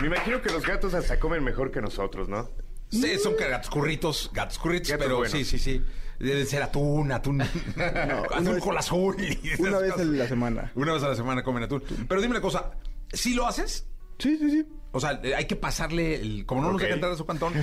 [0.00, 2.50] Me imagino que los gatos hasta comen mejor que nosotros, ¿no?
[2.92, 5.32] Sí, son gatos curritos, gatos curritos, Gatos pero buenos.
[5.32, 5.82] sí, sí, sí.
[6.18, 7.40] Deben ser atún, atún.
[8.30, 9.16] atún vez- con azul.
[9.58, 10.70] Una vez a la semana.
[10.76, 11.82] Una vez a la semana comen atún.
[12.08, 12.72] Pero dime una cosa,
[13.12, 13.86] ¿sí lo haces?
[14.18, 14.66] Sí, sí, sí.
[14.92, 16.44] O sea, hay que pasarle el.
[16.46, 17.54] Como no nos deja entrar a su cantón.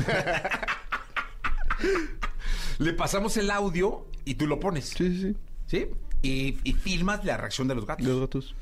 [2.80, 4.86] le pasamos el audio y tú lo pones.
[4.90, 5.36] Sí, sí, sí.
[5.68, 5.88] ¿Sí?
[6.22, 8.06] Y, y filmas la reacción de los gatos.
[8.06, 8.56] De los gatos.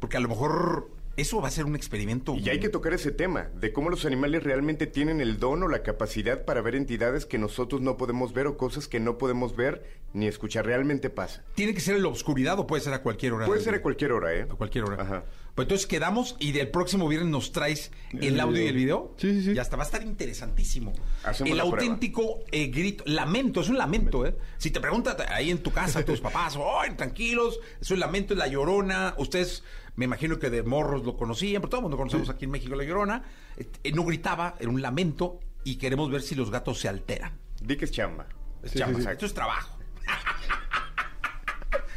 [0.00, 2.34] Porque a lo mejor eso va a ser un experimento.
[2.36, 5.68] Y hay que tocar ese tema, de cómo los animales realmente tienen el don o
[5.68, 9.56] la capacidad para ver entidades que nosotros no podemos ver o cosas que no podemos
[9.56, 10.66] ver ni escuchar.
[10.66, 11.44] Realmente pasa.
[11.54, 13.46] ¿Tiene que ser en la oscuridad o puede ser a cualquier hora?
[13.46, 14.42] Puede ser a cualquier hora, ¿eh?
[14.42, 15.02] A cualquier hora.
[15.02, 15.24] Ajá.
[15.54, 19.14] Pues entonces quedamos y del próximo viernes nos traes el, El audio y el video.
[19.18, 19.52] Sí, sí, sí.
[19.52, 20.92] Y hasta va a estar interesantísimo.
[21.22, 24.34] Hacemos el auténtico eh, grito, lamento, es un lamento, ¿eh?
[24.58, 27.60] Si te preguntan ahí en tu casa, tus papás, ¡ay, tranquilos!
[27.80, 29.14] Es un lamento, es la llorona.
[29.16, 29.62] Ustedes,
[29.96, 32.74] me imagino que de morros lo conocían, pero todo el mundo conocemos aquí en México
[32.74, 33.22] la llorona.
[33.56, 37.38] Eh, no gritaba, era un lamento y queremos ver si los gatos se alteran.
[37.60, 38.26] Di que es chamba.
[38.62, 39.10] Es Sí, chamba, sí, sí.
[39.12, 39.78] esto es trabajo.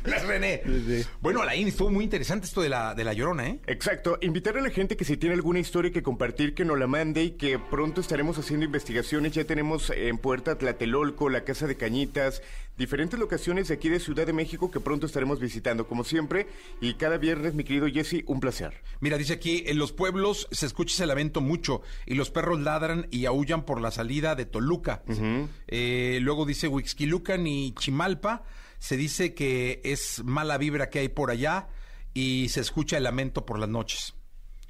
[0.07, 0.61] Gracias, René.
[0.63, 1.07] Sí.
[1.19, 3.59] Bueno, Alain, estuvo muy interesante esto de la, de la llorona, ¿eh?
[3.67, 6.87] Exacto, invitar a la gente que si tiene alguna historia que compartir, que nos la
[6.87, 9.33] mande y que pronto estaremos haciendo investigaciones.
[9.33, 12.41] Ya tenemos en puerta Tlatelolco, la Casa de Cañitas,
[12.77, 16.47] diferentes locaciones de aquí de Ciudad de México que pronto estaremos visitando, como siempre.
[16.79, 18.81] Y cada viernes, mi querido Jesse, un placer.
[19.01, 23.07] Mira, dice aquí, en los pueblos se escucha ese lamento mucho y los perros ladran
[23.11, 25.03] y aullan por la salida de Toluca.
[25.67, 28.43] Eh, luego dice Huixquilucan y Chimalpa,
[28.79, 31.67] se dice que es mala vibra que hay por allá
[32.13, 34.13] y se escucha el lamento por las noches.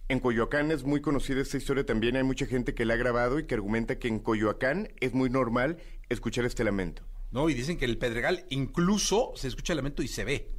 [0.09, 2.15] En Coyoacán es muy conocida esta historia también.
[2.15, 5.29] Hay mucha gente que la ha grabado y que argumenta que en Coyoacán es muy
[5.29, 5.77] normal
[6.09, 7.03] escuchar este lamento.
[7.31, 7.49] ¿No?
[7.49, 10.49] Y dicen que el Pedregal incluso se escucha el lamento y se ve.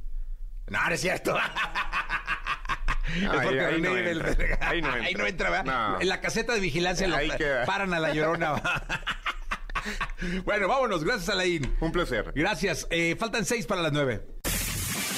[0.67, 1.35] No, no es cierto.
[3.31, 4.25] Ahí- no entra.
[4.35, 4.59] Pedregal.
[4.61, 5.27] Ahí no Ahí no entra.
[5.29, 5.65] entra, ¿verdad?
[5.93, 6.01] No.
[6.01, 7.07] En la caseta de vigilancia
[7.37, 7.65] queda.
[7.65, 8.61] paran a la llorona.
[10.45, 11.03] bueno, vámonos.
[11.03, 11.75] Gracias, Alain.
[11.79, 12.31] Un placer.
[12.35, 12.87] Gracias.
[12.89, 14.25] Eh, faltan seis para las nueve.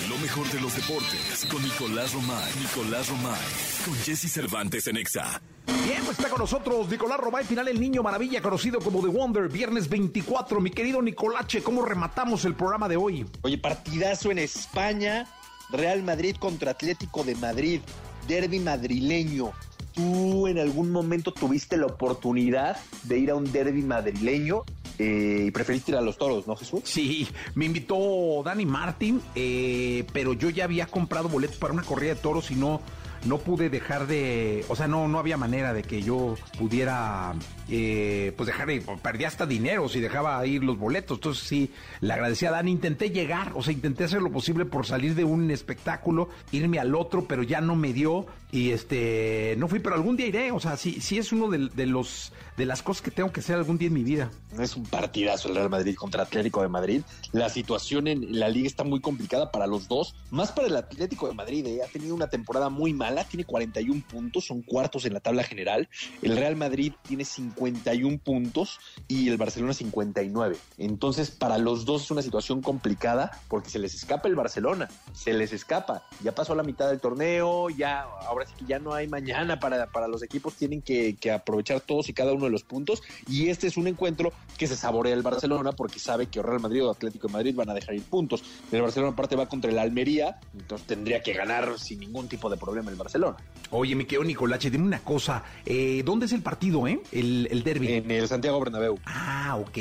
[0.09, 2.51] Lo mejor de los deportes con Nicolás Romay.
[2.59, 3.39] Nicolás Romay.
[3.85, 5.41] Con Jesse Cervantes en Exa.
[5.85, 9.47] Bien, pues está con nosotros Nicolás Romay, final el niño maravilla, conocido como The Wonder,
[9.47, 10.59] viernes 24.
[10.59, 13.25] Mi querido Nicolache, ¿cómo rematamos el programa de hoy?
[13.41, 15.27] Oye, partidazo en España,
[15.69, 17.81] Real Madrid contra Atlético de Madrid,
[18.27, 19.53] derby madrileño.
[19.93, 24.63] ¿Tú en algún momento tuviste la oportunidad de ir a un derby madrileño
[24.99, 26.81] eh, y preferiste ir a los toros, no Jesús?
[26.85, 32.13] Sí, me invitó Dani Martin, eh, pero yo ya había comprado boletos para una corrida
[32.13, 32.81] de toros y no,
[33.25, 37.33] no pude dejar de, o sea, no, no había manera de que yo pudiera,
[37.69, 41.17] eh, pues dejar de, perdía hasta dinero si dejaba ir los boletos.
[41.17, 44.85] Entonces sí, le agradecí a Dani, intenté llegar, o sea, intenté hacer lo posible por
[44.85, 49.69] salir de un espectáculo, irme al otro, pero ya no me dio y este, no
[49.69, 52.83] fui, pero algún día iré, o sea, sí, sí es uno de, los, de las
[52.83, 54.29] cosas que tengo que hacer algún día en mi vida.
[54.59, 57.01] Es un partidazo el Real Madrid contra Atlético de Madrid.
[57.31, 61.29] La situación en la liga está muy complicada para los dos, más para el Atlético
[61.29, 61.65] de Madrid.
[61.65, 61.79] eh.
[61.81, 65.87] Ha tenido una temporada muy mala, tiene 41 puntos, son cuartos en la tabla general.
[66.21, 70.57] El Real Madrid tiene 51 puntos y el Barcelona 59.
[70.77, 75.31] Entonces, para los dos es una situación complicada porque se les escapa el Barcelona, se
[75.31, 76.03] les escapa.
[76.21, 79.87] Ya pasó la mitad del torneo, ya ahora sí que ya no hay mañana para,
[79.87, 83.01] para los equipos, tienen que, que aprovechar todos y cada uno de los puntos.
[83.27, 86.85] Y este es un encuentro que se saborea el Barcelona porque sabe que Real Madrid
[86.85, 88.43] o Atlético de Madrid van a dejar ir puntos.
[88.71, 92.57] El Barcelona aparte va contra el Almería, entonces tendría que ganar sin ningún tipo de
[92.57, 93.37] problema el Barcelona.
[93.71, 97.01] Oye, mi querido Nicolache, dime una cosa, eh, ¿dónde es el partido, eh?
[97.11, 97.93] El, el derby.
[97.93, 98.99] En el Santiago Bernabéu.
[99.05, 99.77] Ah, ok.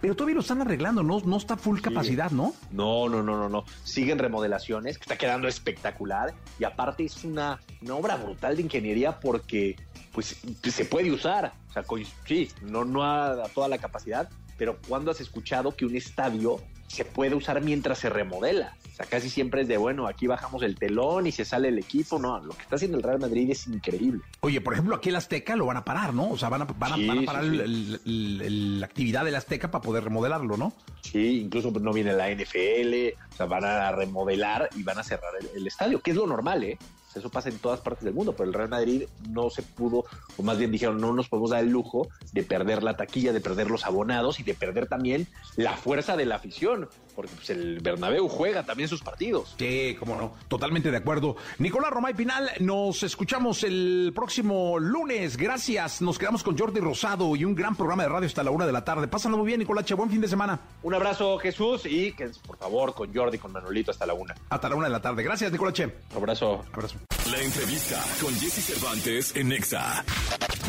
[0.00, 1.20] Pero todavía lo están arreglando, ¿no?
[1.20, 2.54] No está full capacidad, ¿no?
[2.70, 3.64] No, no, no, no, no.
[3.84, 6.34] Siguen remodelaciones, que está quedando espectacular.
[6.58, 9.76] Y aparte es una, una obra brutal de ingeniería porque
[10.12, 11.52] pues se puede usar.
[11.70, 11.84] O sea,
[12.26, 16.60] sí, no, no a, a toda la capacidad, pero ¿cuándo has escuchado que un estadio
[16.86, 18.76] se puede usar mientras se remodela?
[18.92, 21.78] O sea, casi siempre es de, bueno, aquí bajamos el telón y se sale el
[21.78, 22.18] equipo.
[22.18, 24.22] No, lo que está haciendo el Real Madrid es increíble.
[24.40, 26.30] Oye, por ejemplo, aquí el Azteca lo van a parar, ¿no?
[26.30, 28.00] O sea, van a, van a, Sí, van a sí, parar sí.
[28.06, 30.72] la actividad del Azteca para poder remodelarlo, ¿no?
[31.02, 35.32] Sí, incluso no viene la NFL, o sea, van a remodelar y van a cerrar
[35.38, 36.78] el, el estadio, que es lo normal, ¿eh?
[37.16, 40.04] Eso pasa en todas partes del mundo, pero el Real Madrid no se pudo,
[40.36, 43.40] o más bien dijeron, no nos podemos dar el lujo de perder la taquilla, de
[43.40, 45.26] perder los abonados y de perder también
[45.56, 49.54] la fuerza de la afición, porque pues, el Bernabéu juega también sus partidos.
[49.58, 51.36] Sí, cómo no, totalmente de acuerdo.
[51.58, 55.36] Nicolás Romay Pinal, nos escuchamos el próximo lunes.
[55.36, 56.02] Gracias.
[56.02, 58.72] Nos quedamos con Jordi Rosado y un gran programa de radio hasta la una de
[58.72, 59.08] la tarde.
[59.08, 59.94] Pásalo muy bien, Nicolache.
[59.94, 60.60] Buen fin de semana.
[60.82, 64.34] Un abrazo, Jesús, y que por favor con Jordi, con Manolito hasta la una.
[64.50, 65.22] Hasta la una de la tarde.
[65.22, 65.86] Gracias, Nicolache.
[65.86, 66.64] Un abrazo.
[66.72, 67.05] Abrazo.
[67.30, 70.04] La entrevista con Jesse Cervantes en Nexa.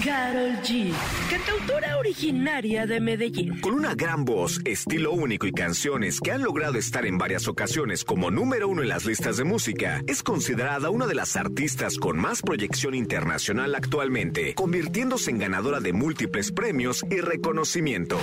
[0.04, 0.92] Carol G,
[1.30, 3.62] cantautora originaria de Medellín.
[3.62, 8.04] Con una gran voz, estilo único y canciones que han logrado estar en varias ocasiones
[8.04, 12.18] como número uno en las listas de música, es considerada una de las artistas con
[12.18, 18.22] más proyección internacional actualmente, convirtiéndose en ganadora de múltiples premios y reconocimientos.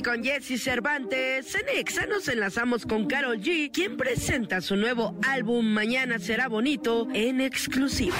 [0.00, 5.14] Aquí con Jesse Cervantes, en Exa nos enlazamos con Carol G, quien presenta su nuevo
[5.28, 8.16] álbum Mañana será bonito en exclusiva.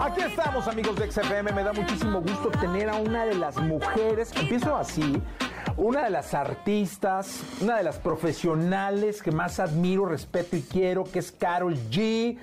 [0.00, 4.32] Aquí estamos amigos de XFM, me da muchísimo gusto tener a una de las mujeres,
[4.34, 5.22] empiezo así,
[5.76, 11.20] una de las artistas, una de las profesionales que más admiro, respeto y quiero, que
[11.20, 12.36] es Carol G.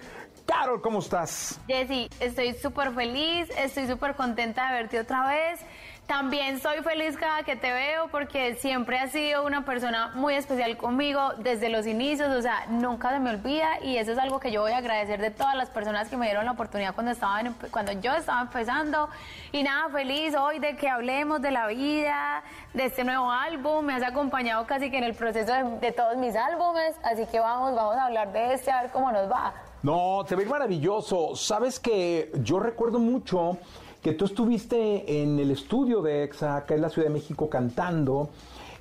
[0.45, 1.59] Carol, ¿cómo estás?
[1.67, 5.59] Jessy, estoy súper feliz, estoy súper contenta de verte otra vez.
[6.05, 10.77] También soy feliz cada que te veo porque siempre has sido una persona muy especial
[10.77, 14.51] conmigo desde los inicios, o sea, nunca se me olvida y eso es algo que
[14.51, 17.55] yo voy a agradecer de todas las personas que me dieron la oportunidad cuando, estaban,
[17.71, 19.09] cuando yo estaba empezando.
[19.51, 22.43] Y nada, feliz hoy de que hablemos de la vida,
[22.75, 26.17] de este nuevo álbum, me has acompañado casi que en el proceso de, de todos
[26.17, 29.55] mis álbumes, así que vamos, vamos a hablar de este, a ver cómo nos va.
[29.85, 31.35] No, te ve maravilloso.
[31.35, 33.59] Sabes que yo recuerdo mucho
[34.01, 38.31] que tú estuviste en el estudio de EXA, acá en la Ciudad de México, cantando,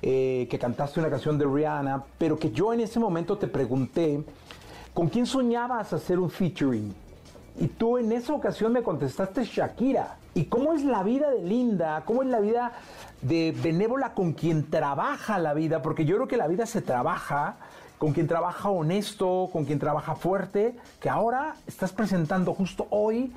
[0.01, 4.25] eh, que cantaste una canción de Rihanna, pero que yo en ese momento te pregunté,
[4.95, 6.95] ¿con quién soñabas hacer un featuring?
[7.61, 10.17] Y tú en esa ocasión me contestaste Shakira.
[10.33, 12.03] ¿Y cómo es la vida de Linda?
[12.07, 12.73] ¿Cómo es la vida
[13.21, 15.83] de benévola con quien trabaja la vida?
[15.83, 17.59] Porque yo creo que la vida se trabaja
[18.05, 23.33] con quien trabaja honesto, con quien trabaja fuerte, que ahora estás presentando justo hoy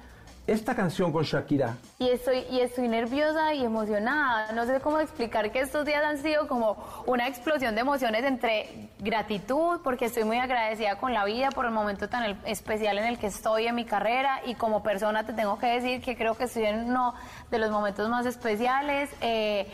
[0.46, 1.78] esta canción con Shakira.
[2.00, 4.52] Y estoy, y estoy nerviosa y emocionada.
[4.52, 6.76] No sé cómo explicar que estos días han sido como
[7.06, 11.72] una explosión de emociones entre gratitud, porque estoy muy agradecida con la vida por el
[11.72, 15.58] momento tan especial en el que estoy en mi carrera y como persona te tengo
[15.60, 17.14] que decir que creo que estoy en uno
[17.50, 19.10] de los momentos más especiales.
[19.22, 19.66] Eh,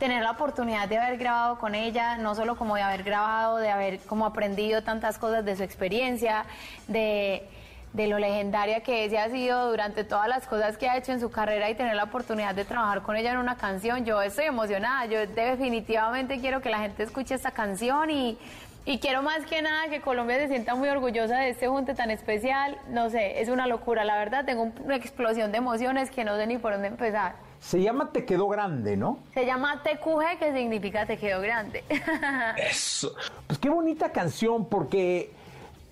[0.00, 3.70] tener la oportunidad de haber grabado con ella, no solo como de haber grabado, de
[3.70, 6.44] haber como aprendido tantas cosas de su experiencia,
[6.88, 7.48] de
[7.92, 11.20] de lo legendaria que ella ha sido durante todas las cosas que ha hecho en
[11.20, 14.04] su carrera y tener la oportunidad de trabajar con ella en una canción.
[14.04, 18.38] Yo estoy emocionada, yo definitivamente quiero que la gente escuche esta canción y,
[18.84, 22.10] y quiero más que nada que Colombia se sienta muy orgullosa de este junte tan
[22.10, 22.78] especial.
[22.88, 26.46] No sé, es una locura, la verdad, tengo una explosión de emociones que no sé
[26.46, 27.49] ni por dónde empezar.
[27.60, 29.18] Se llama Te quedó grande, ¿no?
[29.34, 31.84] Se llama TQG, que significa Te quedo grande.
[32.56, 33.14] Eso.
[33.46, 35.30] Pues qué bonita canción, porque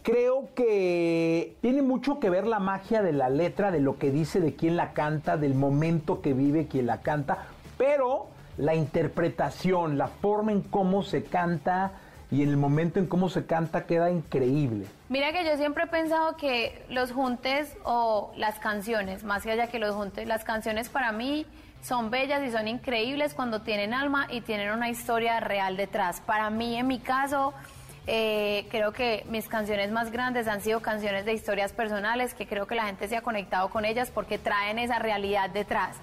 [0.02, 4.40] creo que tiene mucho que ver la magia de la letra, de lo que dice,
[4.40, 7.44] de quién la canta, del momento que vive quien la canta,
[7.76, 11.92] pero la interpretación, la forma en cómo se canta
[12.30, 14.86] y en el momento en cómo se canta queda increíble.
[15.08, 19.68] Mira que yo siempre he pensado que los juntes o las canciones, más que allá
[19.68, 21.46] que los juntes, las canciones para mí
[21.82, 26.20] son bellas y son increíbles cuando tienen alma y tienen una historia real detrás.
[26.20, 27.54] Para mí, en mi caso,
[28.06, 32.66] eh, creo que mis canciones más grandes han sido canciones de historias personales que creo
[32.66, 35.96] que la gente se ha conectado con ellas porque traen esa realidad detrás.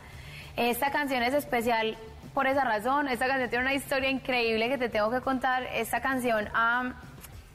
[0.55, 1.97] Esta canción es especial
[2.35, 3.07] por esa razón.
[3.07, 5.63] Esta canción tiene una historia increíble que te tengo que contar.
[5.73, 6.93] Esta canción am,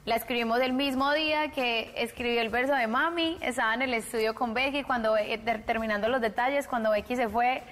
[0.06, 3.36] la escribimos el mismo día que escribió el verso de Mami.
[3.42, 7.28] Estaba en el estudio con Becky cuando eh, ter- terminando los detalles, cuando Becky se
[7.28, 7.62] fue.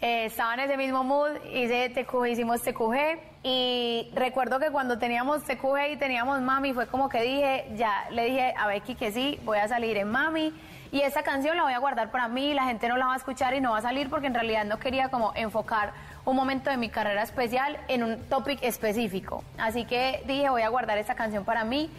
[0.00, 5.44] eh, estaba en ese mismo mood, hice TQG, hicimos TQG y recuerdo que cuando teníamos
[5.44, 9.38] TQG y teníamos Mami fue como que dije, ya le dije a Becky que sí,
[9.44, 10.52] voy a salir en Mami
[10.90, 13.16] y esta canción la voy a guardar para mí, la gente no la va a
[13.16, 15.92] escuchar y no va a salir porque en realidad no quería como enfocar
[16.24, 19.42] un momento de mi carrera especial en un topic específico.
[19.58, 21.90] Así que dije, voy a guardar esta canción para mí.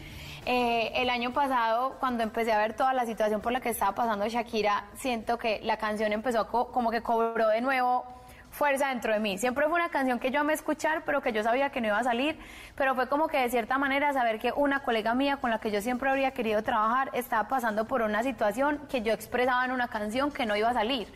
[0.45, 3.93] Eh, el año pasado, cuando empecé a ver toda la situación por la que estaba
[3.95, 8.05] pasando Shakira, siento que la canción empezó a co- como que cobró de nuevo
[8.51, 9.37] fuerza dentro de mí.
[9.37, 11.97] Siempre fue una canción que yo amé escuchar, pero que yo sabía que no iba
[11.97, 12.37] a salir,
[12.75, 15.71] pero fue como que de cierta manera saber que una colega mía con la que
[15.71, 19.87] yo siempre habría querido trabajar estaba pasando por una situación que yo expresaba en una
[19.87, 21.07] canción que no iba a salir.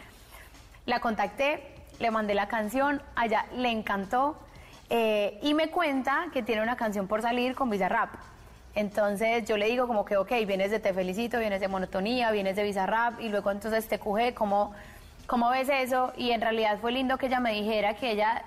[0.85, 4.39] La contacté, le mandé la canción, a ella le encantó
[4.89, 8.09] eh, y me cuenta que tiene una canción por salir con Bizarrap.
[8.75, 12.55] Entonces yo le digo como que, ok, vienes de Te Felicito, vienes de Monotonía, vienes
[12.55, 14.73] de Bizarrap y luego entonces te cuje como
[15.27, 16.13] ¿Cómo ves eso?
[16.15, 18.45] Y en realidad fue lindo que ella me dijera que ella,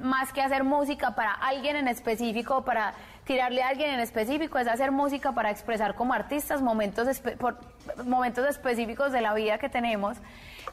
[0.00, 2.94] más que hacer música para alguien en específico, para
[3.24, 7.58] tirarle a alguien en específico, es hacer música para expresar como artistas momentos, por,
[8.04, 10.18] momentos específicos de la vida que tenemos.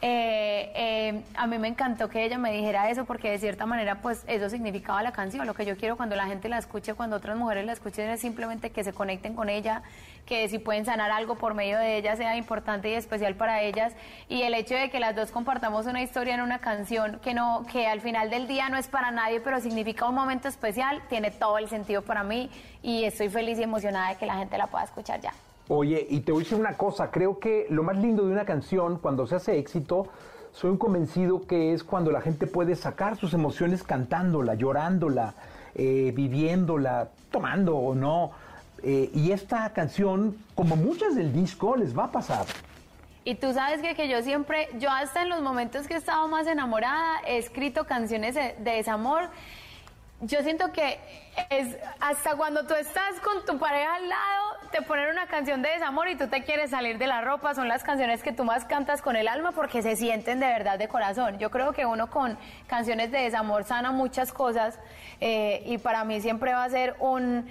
[0.02, 4.02] Eh, eh, a mí me encantó que ella me dijera eso porque de cierta manera
[4.02, 5.46] pues eso significaba la canción.
[5.46, 8.22] Lo que yo quiero cuando la gente la escuche, cuando otras mujeres la escuchen es
[8.22, 9.84] simplemente que se conecten con ella,
[10.30, 13.94] que si pueden sanar algo por medio de ella sea importante y especial para ellas.
[14.30, 17.66] Y el hecho de que las dos compartamos una historia en una canción que no,
[17.72, 21.32] que al final del día no es para nadie, pero significa un momento especial, tiene
[21.32, 22.52] todo el sentido para mí
[22.84, 25.34] y estoy feliz y emocionada de que la gente la pueda escuchar ya.
[25.68, 28.46] Oye, y te voy a decir una cosa, creo que lo más lindo de una
[28.46, 30.08] canción cuando se hace éxito,
[30.52, 35.34] soy un convencido que es cuando la gente puede sacar sus emociones cantándola, llorándola,
[35.74, 38.32] eh, viviéndola, tomando o no.
[38.84, 42.46] Eh, y esta canción, como muchas del disco, les va a pasar.
[43.24, 46.28] Y tú sabes que, que yo siempre, yo hasta en los momentos que he estado
[46.28, 49.30] más enamorada, he escrito canciones de desamor
[50.22, 51.00] yo siento que
[51.50, 55.70] es hasta cuando tú estás con tu pareja al lado, te ponen una canción de
[55.70, 58.66] desamor y tú te quieres salir de la ropa, son las canciones que tú más
[58.66, 61.40] cantas con el alma porque se sienten de verdad de corazón.
[61.40, 64.78] Yo creo que uno con canciones de desamor sana muchas cosas
[65.22, 67.48] eh, y para mí siempre va a ser un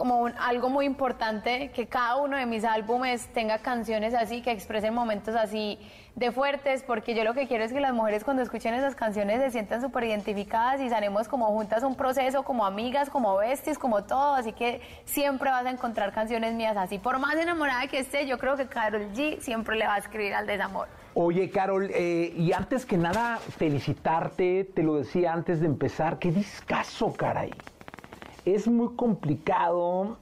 [0.00, 4.94] como algo muy importante que cada uno de mis álbumes tenga canciones así, que expresen
[4.94, 5.78] momentos así
[6.16, 9.42] de fuertes, porque yo lo que quiero es que las mujeres cuando escuchen esas canciones
[9.42, 14.02] se sientan súper identificadas y sanemos como juntas un proceso, como amigas, como besties, como
[14.04, 16.98] todo, así que siempre vas a encontrar canciones mías así.
[16.98, 20.32] Por más enamorada que esté, yo creo que Carol G siempre le va a escribir
[20.32, 20.88] al desamor.
[21.12, 26.30] Oye, Carol, eh, y antes que nada, felicitarte, te lo decía antes de empezar, qué
[26.30, 27.50] discazo, caray
[28.44, 30.16] es muy complicado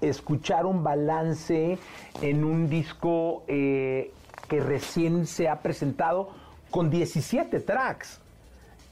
[0.00, 1.78] escuchar un balance
[2.22, 4.12] en un disco eh,
[4.48, 6.30] que recién se ha presentado
[6.70, 8.20] con 17 tracks.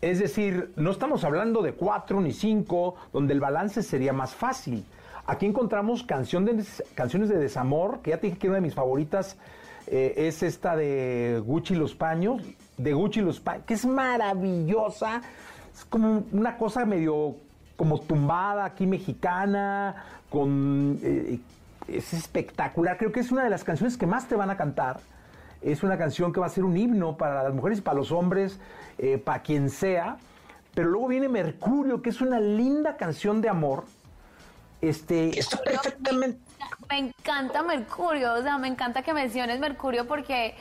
[0.01, 4.85] Es decir, no estamos hablando de cuatro ni cinco, donde el balance sería más fácil.
[5.27, 9.37] Aquí encontramos canciones de desamor, que ya te dije que una de mis favoritas
[9.89, 12.43] eh, es esta de Gucci los paños,
[12.77, 15.21] de Gucci los paños, que es maravillosa.
[15.75, 17.37] Es como una cosa medio
[17.79, 19.95] como tumbada aquí mexicana,
[20.29, 20.99] con...
[21.03, 21.39] Eh,
[21.87, 25.01] es espectacular, creo que es una de las canciones que más te van a cantar.
[25.63, 28.13] Es una canción que va a ser un himno para las mujeres y para los
[28.13, 28.59] hombres,
[28.99, 30.19] eh, para quien sea.
[30.75, 33.85] Pero luego viene Mercurio, que es una linda canción de amor.
[34.83, 36.41] Este, está perfectamente.
[36.91, 40.55] Me encanta Mercurio, o sea, me encanta que menciones Mercurio porque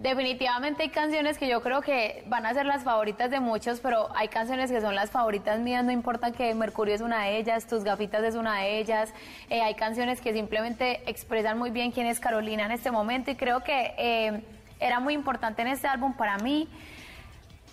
[0.00, 4.08] Definitivamente hay canciones que yo creo que van a ser las favoritas de muchos, pero
[4.16, 7.68] hay canciones que son las favoritas mías, no importa que Mercurio es una de ellas,
[7.68, 9.14] Tus Gafitas es una de ellas,
[9.50, 13.36] eh, hay canciones que simplemente expresan muy bien quién es Carolina en este momento y
[13.36, 14.42] creo que eh,
[14.80, 16.68] era muy importante en este álbum para mí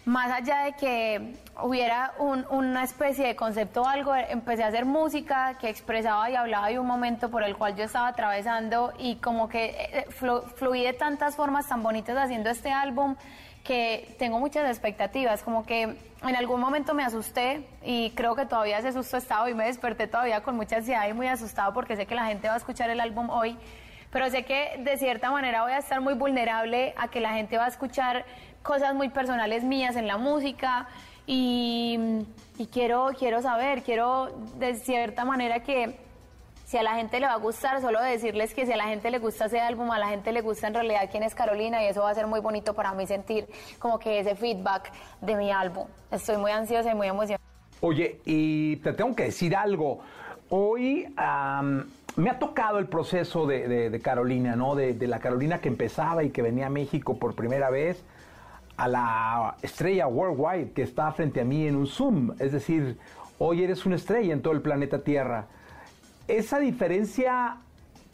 [0.06, 5.58] más allá de que hubiera una especie de concepto o algo, empecé a hacer música
[5.60, 9.47] que expresaba y hablaba de un momento por el cual yo estaba atravesando y como
[9.47, 10.06] que eh,
[10.56, 13.16] fluí de tantas formas tan bonitas haciendo este álbum
[13.64, 18.80] que tengo muchas expectativas, como que en algún momento me asusté y creo que todavía
[18.80, 22.08] ese susto estado y me desperté todavía con mucha ansiedad y muy asustado porque sé
[22.08, 23.56] que la gente va a escuchar el álbum hoy,
[24.12, 27.58] pero sé que de cierta manera voy a estar muy vulnerable a que la gente
[27.58, 28.26] va a escuchar
[28.64, 30.88] cosas muy personales mías en la música
[31.28, 32.26] y,
[32.72, 35.97] quiero, quiero saber, quiero de cierta manera que
[36.66, 39.12] si a la gente le va a gustar, solo decirles que si a la gente
[39.12, 41.88] le gusta ese álbum, a la gente le gusta en realidad quién es Carolina y
[41.88, 43.47] eso va a ser muy bonito para mí sentir
[43.78, 45.88] como que ese feedback de mi álbum.
[46.12, 47.43] Estoy muy ansiosa y muy emocionada.
[47.82, 49.99] Oye, y te tengo que decir algo.
[50.49, 51.14] Hoy
[52.16, 54.76] me ha tocado el proceso de, Carolina, ¿no?
[54.76, 58.03] De, la Carolina que empezaba y que venía a México por primera vez
[58.78, 62.34] a la estrella worldwide que está frente a mí en un Zoom.
[62.39, 62.97] Es decir,
[63.38, 65.47] hoy eres una estrella en todo el planeta Tierra.
[66.28, 67.57] Esa diferencia,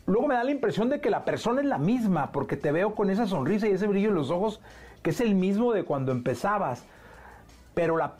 [0.05, 2.95] luego me da la impresión de que la persona es la misma, porque te veo
[2.95, 4.61] con esa sonrisa y ese brillo en los ojos,
[5.03, 6.83] que es el mismo de cuando empezabas.
[7.73, 8.15] Pero la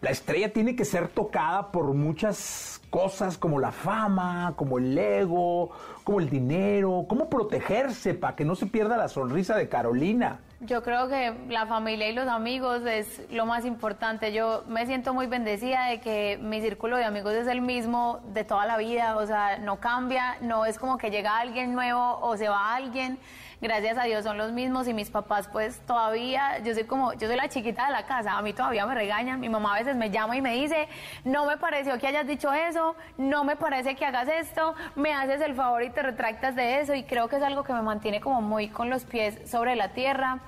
[0.00, 5.70] la estrella tiene que ser tocada por muchas cosas como la fama, como el ego,
[6.04, 10.40] como el dinero, cómo protegerse para que no se pierda la sonrisa de Carolina.
[10.62, 14.30] Yo creo que la familia y los amigos es lo más importante.
[14.30, 18.44] Yo me siento muy bendecida de que mi círculo de amigos es el mismo de
[18.44, 22.36] toda la vida, o sea, no cambia, no es como que llega alguien nuevo o
[22.36, 23.18] se va alguien
[23.60, 27.28] gracias a Dios son los mismos y mis papás pues todavía, yo soy como, yo
[27.28, 29.96] soy la chiquita de la casa, a mí todavía me regañan, mi mamá a veces
[29.96, 30.88] me llama y me dice,
[31.24, 35.40] no me pareció que hayas dicho eso, no me parece que hagas esto, me haces
[35.42, 38.20] el favor y te retractas de eso y creo que es algo que me mantiene
[38.20, 40.38] como muy con los pies sobre la tierra.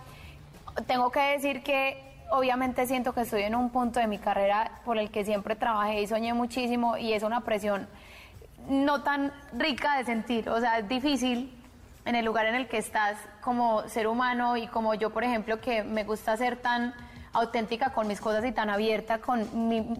[0.87, 4.99] Tengo que decir que obviamente siento que estoy en un punto de mi carrera por
[4.99, 7.89] el que siempre trabajé y soñé muchísimo y es una presión
[8.69, 11.62] no tan rica de sentir, o sea, es difícil
[12.05, 15.61] en el lugar en el que estás como ser humano y como yo, por ejemplo,
[15.61, 16.95] que me gusta ser tan
[17.33, 19.47] auténtica con mis cosas y tan abierta con,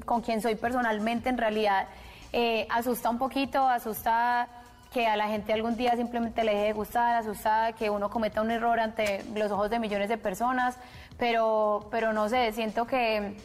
[0.05, 1.89] con quien soy personalmente, en realidad
[2.33, 4.49] eh, asusta un poquito, asusta
[4.93, 8.43] que a la gente algún día simplemente le deje de gustar, asusta que uno cometa
[8.43, 10.77] un error ante los ojos de millones de personas,
[11.19, 13.37] pero, pero no sé, siento que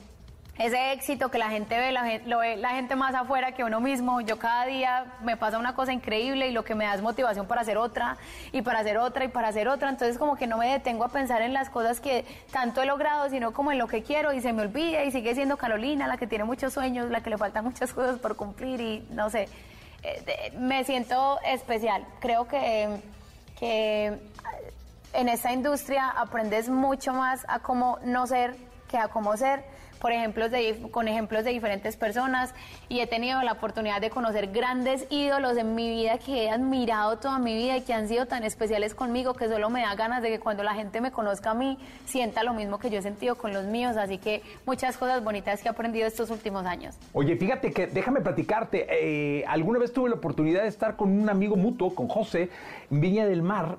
[0.58, 3.80] ese éxito que la gente ve, la lo ve la gente más afuera que uno
[3.80, 4.22] mismo.
[4.22, 7.46] Yo cada día me pasa una cosa increíble y lo que me da es motivación
[7.46, 8.18] para hacer otra
[8.52, 9.90] y para hacer otra y para hacer otra.
[9.90, 13.30] Entonces como que no me detengo a pensar en las cosas que tanto he logrado,
[13.30, 16.18] sino como en lo que quiero y se me olvida y sigue siendo Carolina, la
[16.18, 19.50] que tiene muchos sueños, la que le faltan muchas cosas por cumplir y no sé,
[20.02, 22.04] eh, me siento especial.
[22.20, 23.00] Creo que,
[23.60, 24.18] que
[25.14, 28.56] en esta industria aprendes mucho más a cómo no ser
[28.88, 30.52] que a cómo ser por ejemplos
[30.92, 32.54] con ejemplos de diferentes personas
[32.90, 37.18] y he tenido la oportunidad de conocer grandes ídolos en mi vida que he admirado
[37.18, 40.22] toda mi vida y que han sido tan especiales conmigo que solo me da ganas
[40.22, 43.02] de que cuando la gente me conozca a mí sienta lo mismo que yo he
[43.02, 43.98] sentido con los míos.
[43.98, 46.96] Así que muchas cosas bonitas que he aprendido estos últimos años.
[47.14, 48.88] Oye, fíjate que déjame platicarte.
[48.90, 52.50] Eh, alguna vez tuve la oportunidad de estar con un amigo mutuo, con José,
[52.92, 53.78] en Viña del Mar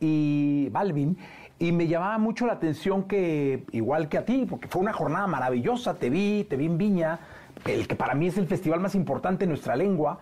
[0.00, 1.18] y Balvin.
[1.60, 5.26] Y me llamaba mucho la atención que, igual que a ti, porque fue una jornada
[5.26, 7.18] maravillosa, te vi, te vi en Viña,
[7.66, 10.20] el que para mí es el festival más importante en nuestra lengua,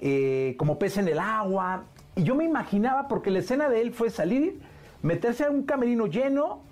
[0.00, 1.84] eh, como pez en el agua.
[2.16, 4.60] Y yo me imaginaba, porque la escena de él fue salir,
[5.00, 6.62] meterse a un camerino lleno,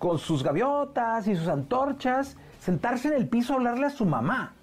[0.00, 4.54] con sus gaviotas y sus antorchas, sentarse en el piso a hablarle a su mamá.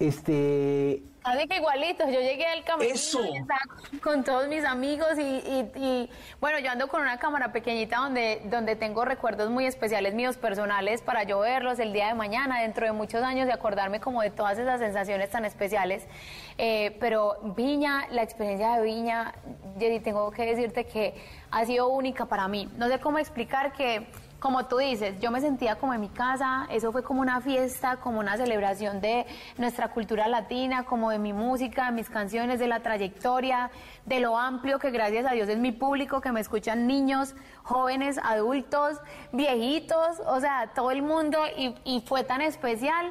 [0.00, 3.46] Este, Así que igualitos, yo llegué al camerino
[4.02, 6.10] con todos mis amigos y,
[6.40, 11.02] bueno, yo ando con una cámara pequeñita donde, donde tengo recuerdos muy especiales míos personales
[11.02, 14.30] para yo verlos el día de mañana, dentro de muchos años y acordarme como de
[14.30, 16.04] todas esas sensaciones tan especiales.
[16.58, 19.32] Eh, pero Viña, la experiencia de Viña,
[19.78, 21.14] Jerry, tengo que decirte que
[21.52, 22.68] ha sido única para mí.
[22.76, 24.04] No sé cómo explicar que
[24.40, 27.98] como tú dices, yo me sentía como en mi casa, eso fue como una fiesta,
[27.98, 29.26] como una celebración de
[29.58, 33.70] nuestra cultura latina, como de mi música, de mis canciones, de la trayectoria,
[34.06, 38.18] de lo amplio que gracias a Dios es mi público, que me escuchan niños, jóvenes,
[38.24, 38.98] adultos,
[39.30, 43.10] viejitos, o sea, todo el mundo, y, y fue tan especial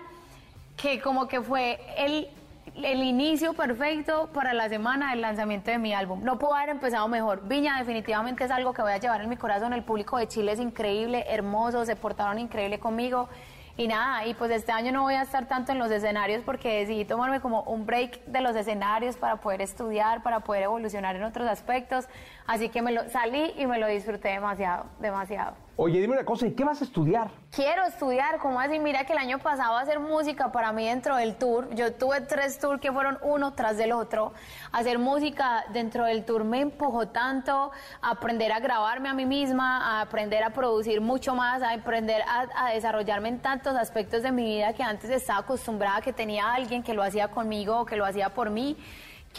[0.77, 2.27] que como que fue el
[2.76, 6.24] el inicio perfecto para la semana del lanzamiento de mi álbum.
[6.24, 7.47] No puedo haber empezado mejor.
[7.47, 9.74] Viña definitivamente es algo que voy a llevar en mi corazón.
[9.74, 13.30] El público de Chile es increíble, hermoso, se portaron increíble conmigo.
[13.78, 16.80] Y nada, y pues este año no voy a estar tanto en los escenarios porque
[16.80, 21.24] decidí tomarme como un break de los escenarios para poder estudiar, para poder evolucionar en
[21.24, 22.09] otros aspectos.
[22.50, 25.54] Así que me lo salí y me lo disfruté demasiado, demasiado.
[25.76, 27.30] Oye, dime una cosa, ¿y qué vas a estudiar?
[27.52, 28.80] Quiero estudiar, ¿cómo así?
[28.80, 32.58] Mira que el año pasado hacer música para mí dentro del tour, yo tuve tres
[32.58, 34.34] tours que fueron uno tras del otro.
[34.72, 37.72] Hacer música dentro del tour me empujó tanto
[38.02, 42.24] a aprender a grabarme a mí misma, a aprender a producir mucho más, a aprender
[42.24, 46.52] a, a desarrollarme en tantos aspectos de mi vida que antes estaba acostumbrada que tenía
[46.52, 48.76] alguien que lo hacía conmigo o que lo hacía por mí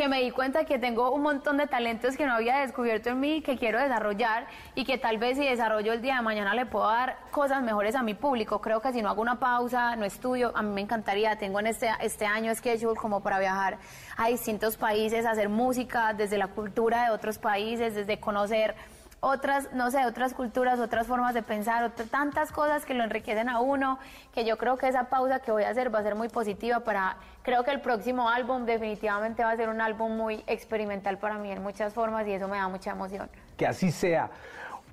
[0.00, 3.20] que me di cuenta que tengo un montón de talentos que no había descubierto en
[3.20, 6.64] mí, que quiero desarrollar y que tal vez si desarrollo el día de mañana le
[6.64, 8.62] puedo dar cosas mejores a mi público.
[8.62, 11.66] Creo que si no hago una pausa, no estudio, a mí me encantaría, tengo en
[11.66, 13.76] este, este año schedule como para viajar
[14.16, 18.76] a distintos países, hacer música desde la cultura de otros países, desde conocer
[19.20, 23.60] otras, no sé, otras culturas, otras formas de pensar, tantas cosas que lo enriquecen a
[23.60, 23.98] uno,
[24.34, 26.80] que yo creo que esa pausa que voy a hacer va a ser muy positiva
[26.80, 31.38] para, creo que el próximo álbum definitivamente va a ser un álbum muy experimental para
[31.38, 33.28] mí en muchas formas y eso me da mucha emoción.
[33.56, 34.30] Que así sea.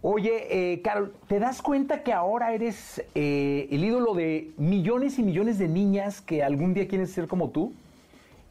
[0.02, 5.24] Oye, eh, Carol, ¿te das cuenta que ahora eres eh, el ídolo de millones y
[5.24, 7.74] millones de niñas que algún día quieren ser como tú?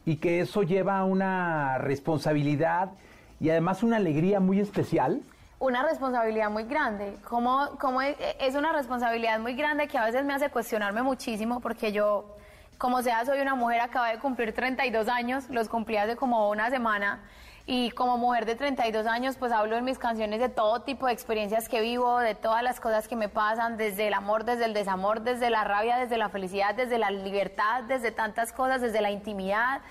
[0.05, 2.91] Y que eso lleva una responsabilidad
[3.39, 5.21] y además una alegría muy especial.
[5.59, 7.17] Una responsabilidad muy grande.
[7.27, 11.59] Como, como es es una responsabilidad muy grande que a veces me hace cuestionarme muchísimo
[11.59, 12.35] porque yo,
[12.77, 16.69] como sea, soy una mujer, acaba de cumplir 32 años, los cumplí hace como una
[16.69, 17.23] semana.
[17.69, 21.11] Y como mujer de 32 años, pues hablo en mis canciones de todo tipo de
[21.11, 24.73] experiencias que vivo, de todas las cosas que me pasan, desde el amor, desde el
[24.73, 29.11] desamor, desde la rabia, desde la felicidad, desde la libertad, desde tantas cosas, desde la
[29.11, 29.81] intimidad.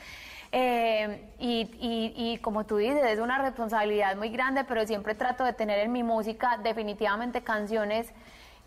[0.53, 5.45] Eh, y, y- y como tú dices, es una responsabilidad muy grande, pero siempre trato
[5.45, 8.13] de tener en mi música definitivamente canciones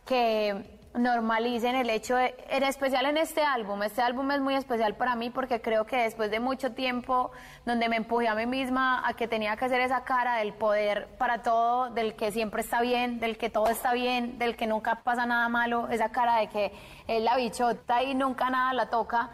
[0.05, 4.95] que normalicen el hecho de, en especial en este álbum, este álbum es muy especial
[4.95, 7.32] para mí porque creo que después de mucho tiempo
[7.63, 11.07] donde me empujé a mí misma a que tenía que hacer esa cara del poder
[11.19, 14.95] para todo, del que siempre está bien, del que todo está bien, del que nunca
[15.03, 16.73] pasa nada malo, esa cara de que
[17.07, 19.30] es la bichota y nunca nada la toca,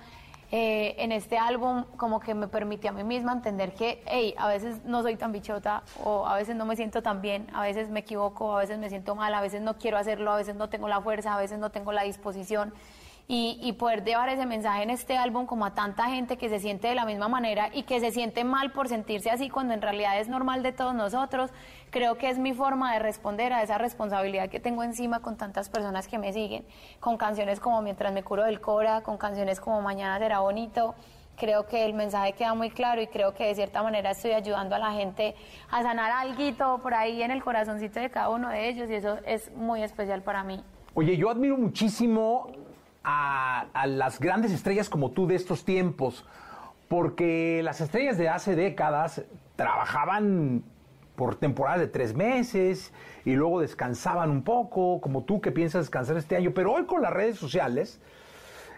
[0.51, 4.47] eh, en este álbum como que me permitió a mí misma entender que, hey, a
[4.47, 7.89] veces no soy tan bichota o a veces no me siento tan bien, a veces
[7.89, 10.69] me equivoco, a veces me siento mal, a veces no quiero hacerlo, a veces no
[10.69, 12.73] tengo la fuerza, a veces no tengo la disposición.
[13.27, 16.59] Y, y poder llevar ese mensaje en este álbum como a tanta gente que se
[16.59, 19.81] siente de la misma manera y que se siente mal por sentirse así cuando en
[19.81, 21.49] realidad es normal de todos nosotros,
[21.95, 25.69] creo que es mi forma de responder a esa responsabilidad que tengo encima con tantas
[25.69, 26.65] personas que me siguen,
[26.99, 30.93] con canciones como Mientras me curo del Cora, con canciones como Mañana será bonito.
[31.37, 34.75] Creo que el mensaje queda muy claro y creo que de cierta manera estoy ayudando
[34.75, 35.35] a la gente
[35.71, 39.17] a sanar algo por ahí en el corazoncito de cada uno de ellos y eso
[39.25, 40.61] es muy especial para mí.
[40.93, 42.51] Oye, yo admiro muchísimo
[43.05, 46.25] a, a las grandes estrellas como tú de estos tiempos,
[46.89, 49.23] porque las estrellas de hace décadas
[49.55, 50.63] trabajaban
[51.15, 52.93] por temporadas de tres meses
[53.23, 57.01] y luego descansaban un poco, como tú que piensas descansar este año, pero hoy con
[57.01, 58.01] las redes sociales,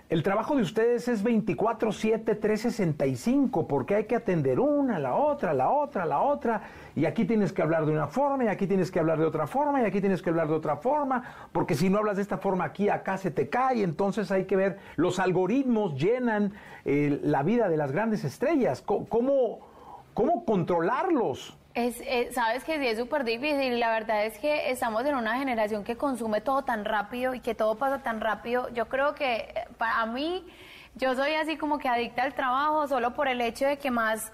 [0.09, 5.69] el trabajo de ustedes es 24/7, 365, porque hay que atender una, la otra, la
[5.69, 6.61] otra, la otra,
[6.95, 9.47] y aquí tienes que hablar de una forma, y aquí tienes que hablar de otra
[9.47, 12.37] forma, y aquí tienes que hablar de otra forma, porque si no hablas de esta
[12.37, 16.53] forma aquí, acá se te cae, entonces hay que ver, los algoritmos llenan
[16.85, 19.59] eh, la vida de las grandes estrellas, ¿cómo,
[20.13, 21.56] cómo controlarlos?
[21.77, 25.37] Es, es- sabes que sí es súper difícil la verdad es que estamos en una
[25.37, 28.67] generación que consume todo tan rápido y que todo pasa tan rápido.
[28.69, 30.43] Yo creo que eh, para mí,
[30.95, 34.31] yo soy así como que adicta al trabajo solo por el hecho de que más,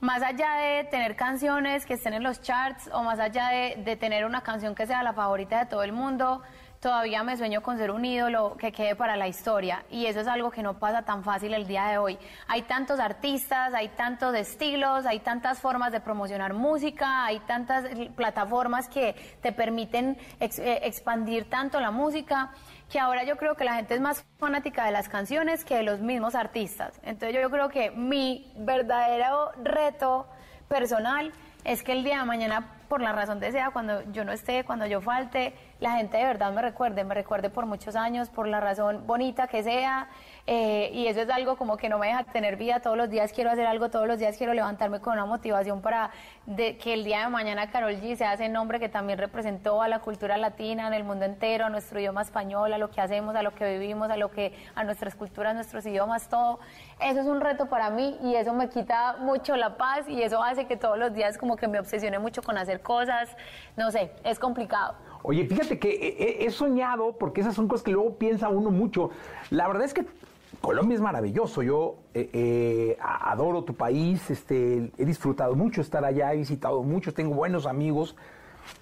[0.00, 3.96] más allá de tener canciones que estén en los charts o más allá de, de
[3.96, 6.40] tener una canción que sea la favorita de todo el mundo,
[6.80, 10.26] todavía me sueño con ser un ídolo que quede para la historia y eso es
[10.26, 12.18] algo que no pasa tan fácil el día de hoy.
[12.46, 18.88] Hay tantos artistas, hay tantos estilos, hay tantas formas de promocionar música, hay tantas plataformas
[18.88, 22.50] que te permiten eh, expandir tanto la música
[22.90, 25.82] que ahora yo creo que la gente es más fanática de las canciones que de
[25.82, 26.98] los mismos artistas.
[27.02, 30.26] Entonces yo creo que mi verdadero reto
[30.68, 31.32] personal
[31.64, 34.64] es que el día de mañana, por la razón de sea, cuando yo no esté,
[34.64, 38.48] cuando yo falte, la gente de verdad me recuerde, me recuerde por muchos años, por
[38.48, 40.08] la razón bonita que sea.
[40.46, 42.80] eh, y eso es algo como que no me deja tener vida.
[42.80, 46.10] Todos los días quiero hacer algo, todos los días quiero levantarme con una motivación para
[46.56, 49.98] que el día de mañana Carol G sea ese nombre que también representó a la
[49.98, 53.42] cultura latina en el mundo entero, a nuestro idioma español, a lo que hacemos, a
[53.42, 56.60] lo que vivimos, a lo que a nuestras culturas, nuestros idiomas, todo.
[57.00, 60.42] Eso es un reto para mí y eso me quita mucho la paz y eso
[60.42, 63.28] hace que todos los días como que me obsesione mucho con hacer cosas.
[63.76, 64.94] No sé, es complicado.
[65.22, 69.10] Oye, fíjate que he, he soñado, porque esas son cosas que luego piensa uno mucho.
[69.50, 70.06] La verdad es que
[70.60, 71.62] Colombia es maravilloso.
[71.62, 77.14] Yo eh, eh, adoro tu país, este, he disfrutado mucho estar allá, he visitado mucho,
[77.14, 78.16] tengo buenos amigos.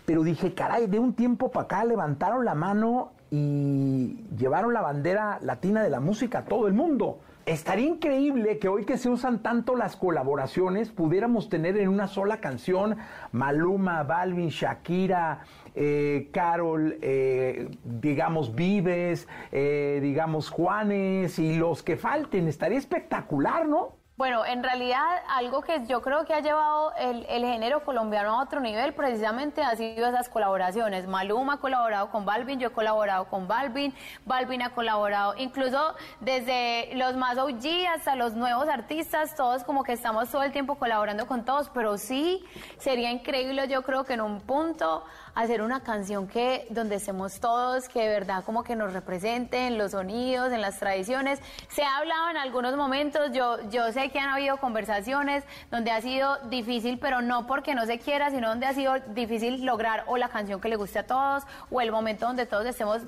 [0.04, 5.38] Pero dije, caray, de un tiempo para acá levantaron la mano y llevaron la bandera
[5.42, 7.18] latina de la música a todo el mundo.
[7.46, 12.40] Estaría increíble que hoy que se usan tanto las colaboraciones pudiéramos tener en una sola
[12.40, 12.96] canción
[13.30, 15.42] Maluma, Balvin, Shakira,
[15.76, 22.48] eh, Carol, eh, digamos Vives, eh, digamos Juanes y los que falten.
[22.48, 23.95] Estaría espectacular, ¿no?
[24.16, 28.42] Bueno, en realidad algo que yo creo que ha llevado el, el género colombiano a
[28.42, 31.06] otro nivel precisamente ha sido esas colaboraciones.
[31.06, 33.92] Maluma ha colaborado con Balvin, yo he colaborado con Balvin,
[34.24, 39.92] Balvin ha colaborado incluso desde los más OG hasta los nuevos artistas, todos como que
[39.92, 42.42] estamos todo el tiempo colaborando con todos, pero sí
[42.78, 45.04] sería increíble yo creo que en un punto
[45.36, 49.76] hacer una canción que donde estemos todos, que de verdad como que nos represente en
[49.76, 51.40] los sonidos, en las tradiciones.
[51.68, 56.00] Se ha hablado en algunos momentos, yo, yo sé que han habido conversaciones donde ha
[56.00, 60.16] sido difícil, pero no porque no se quiera, sino donde ha sido difícil lograr o
[60.16, 63.02] la canción que le guste a todos o el momento donde todos estemos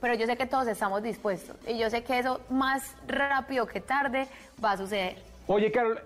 [0.00, 3.80] pero yo sé que todos estamos dispuestos y yo sé que eso más rápido que
[3.80, 4.26] tarde
[4.62, 5.22] va a suceder.
[5.46, 6.02] Oye, Carol,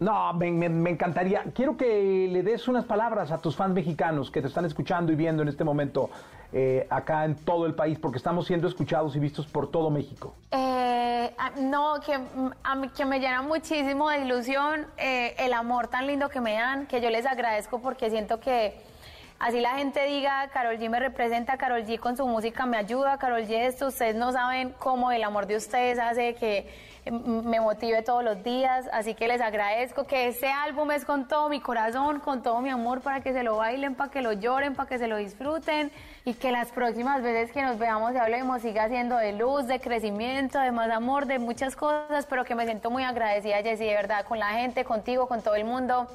[0.00, 1.44] No, me, me- me encantaría.
[1.54, 5.14] Quiero que le des unas palabras a tus fans mexicanos que te están escuchando y
[5.14, 6.08] viendo en este momento
[6.52, 10.34] eh, acá en todo el país, porque estamos siendo escuchados y vistos por todo México.
[10.52, 11.30] Eh,
[11.60, 12.18] no, que,
[12.96, 17.00] que me llena muchísimo de ilusión eh, el amor tan lindo que me dan, que
[17.00, 18.80] yo les agradezco porque siento que
[19.38, 23.18] así la gente diga, Carol G me representa, Carol G con su música me ayuda,
[23.18, 28.02] Carol G esto, ustedes no saben cómo el amor de ustedes hace que me motive
[28.02, 32.20] todos los días, así que les agradezco que este álbum es con todo mi corazón,
[32.20, 34.98] con todo mi amor para que se lo bailen, para que lo lloren, para que
[34.98, 35.90] se lo disfruten
[36.24, 39.80] y que las próximas veces que nos veamos y hablemos siga siendo de luz, de
[39.80, 43.94] crecimiento, de más amor, de muchas cosas, pero que me siento muy agradecida, Jessy, de
[43.94, 46.06] verdad, con la gente, contigo, con todo el mundo.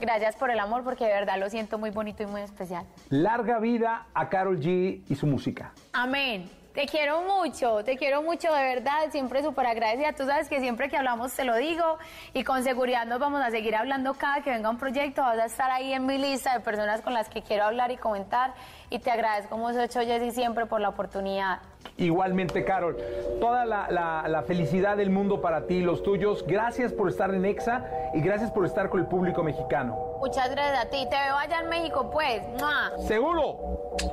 [0.00, 2.86] Gracias por el amor porque de verdad lo siento muy bonito y muy especial.
[3.10, 5.72] Larga vida a Carol G y su música.
[5.92, 6.59] Amén.
[6.74, 10.12] Te quiero mucho, te quiero mucho de verdad, siempre súper agradecida.
[10.12, 11.98] Tú sabes que siempre que hablamos te lo digo
[12.32, 15.20] y con seguridad nos vamos a seguir hablando cada que venga un proyecto.
[15.20, 17.96] Vas a estar ahí en mi lista de personas con las que quiero hablar y
[17.96, 18.54] comentar
[18.88, 21.58] y te agradezco mucho, Jessy, siempre por la oportunidad.
[21.96, 22.96] Igualmente, Carol,
[23.40, 26.44] toda la, la- la felicidad del mundo para ti y los tuyos.
[26.46, 29.98] Gracias por estar en EXA y gracias por estar con el público mexicano.
[30.18, 31.06] Muchas gracias a ti.
[31.10, 32.42] Te veo allá en México, pues.
[32.58, 32.90] ¡Mua!
[33.06, 33.56] ¿Seguro?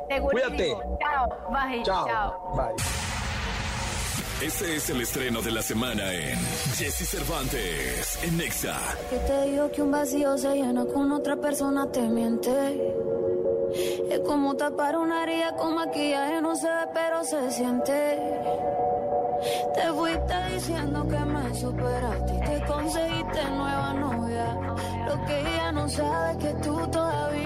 [0.10, 0.30] Segurísimo.
[0.32, 0.78] Cuídate.
[1.00, 1.30] Chao.
[1.50, 1.84] Bye.
[1.84, 2.56] Chao.
[2.58, 2.76] Bye.
[4.46, 6.38] Este es el estreno de la semana en
[6.76, 8.76] Jesse Cervantes en Nexa.
[9.10, 12.94] Que te digo que un vacío se llena con otra persona, te miente.
[14.28, 18.20] Como tapar una herida con maquillaje, no se ve, pero se siente.
[19.74, 24.54] Te fuiste diciendo que me superaste y te conseguiste nueva novia.
[25.08, 27.37] Lo que ella no sabe es que tú todavía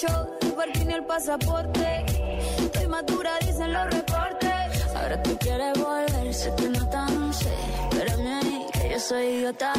[0.00, 2.04] shows, el parking el pasaporte.
[2.58, 4.96] Estoy madura, dicen los reportes.
[4.96, 7.54] Ahora tú quieres volver, te nota, no sé.
[7.90, 9.72] Espérame ahí, que yo soy idiota.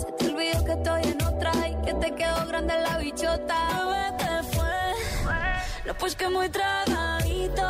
[0.00, 3.58] Se te olvidó que estoy en otra y que te quedó grande la bichota.
[3.78, 5.34] Bebé, te fue.
[5.86, 7.68] No, pues que muy tragadito.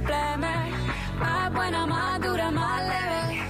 [0.00, 3.42] Más buena, más dura, más leve.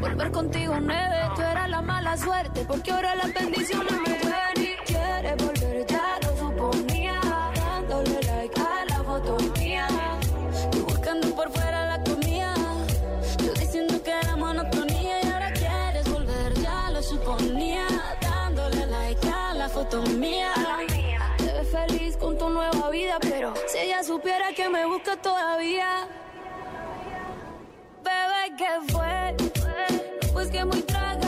[0.00, 4.76] Volver contigo nueve, tú eras la mala suerte, porque ahora las bendiciones me ven y
[4.86, 7.20] quieres volver, ya lo suponía,
[7.56, 9.88] dándole like a la foto mía,
[10.70, 12.54] tú buscando por fuera la comida,
[13.44, 17.86] yo diciendo que era monotonía y ahora quieres volver, ya lo suponía,
[18.20, 20.67] dándole like a la foto mía.
[24.68, 26.08] Que me busca todavía,
[28.04, 29.36] bebé, ¿qué fue?
[30.32, 31.27] Pues que muy tragadito.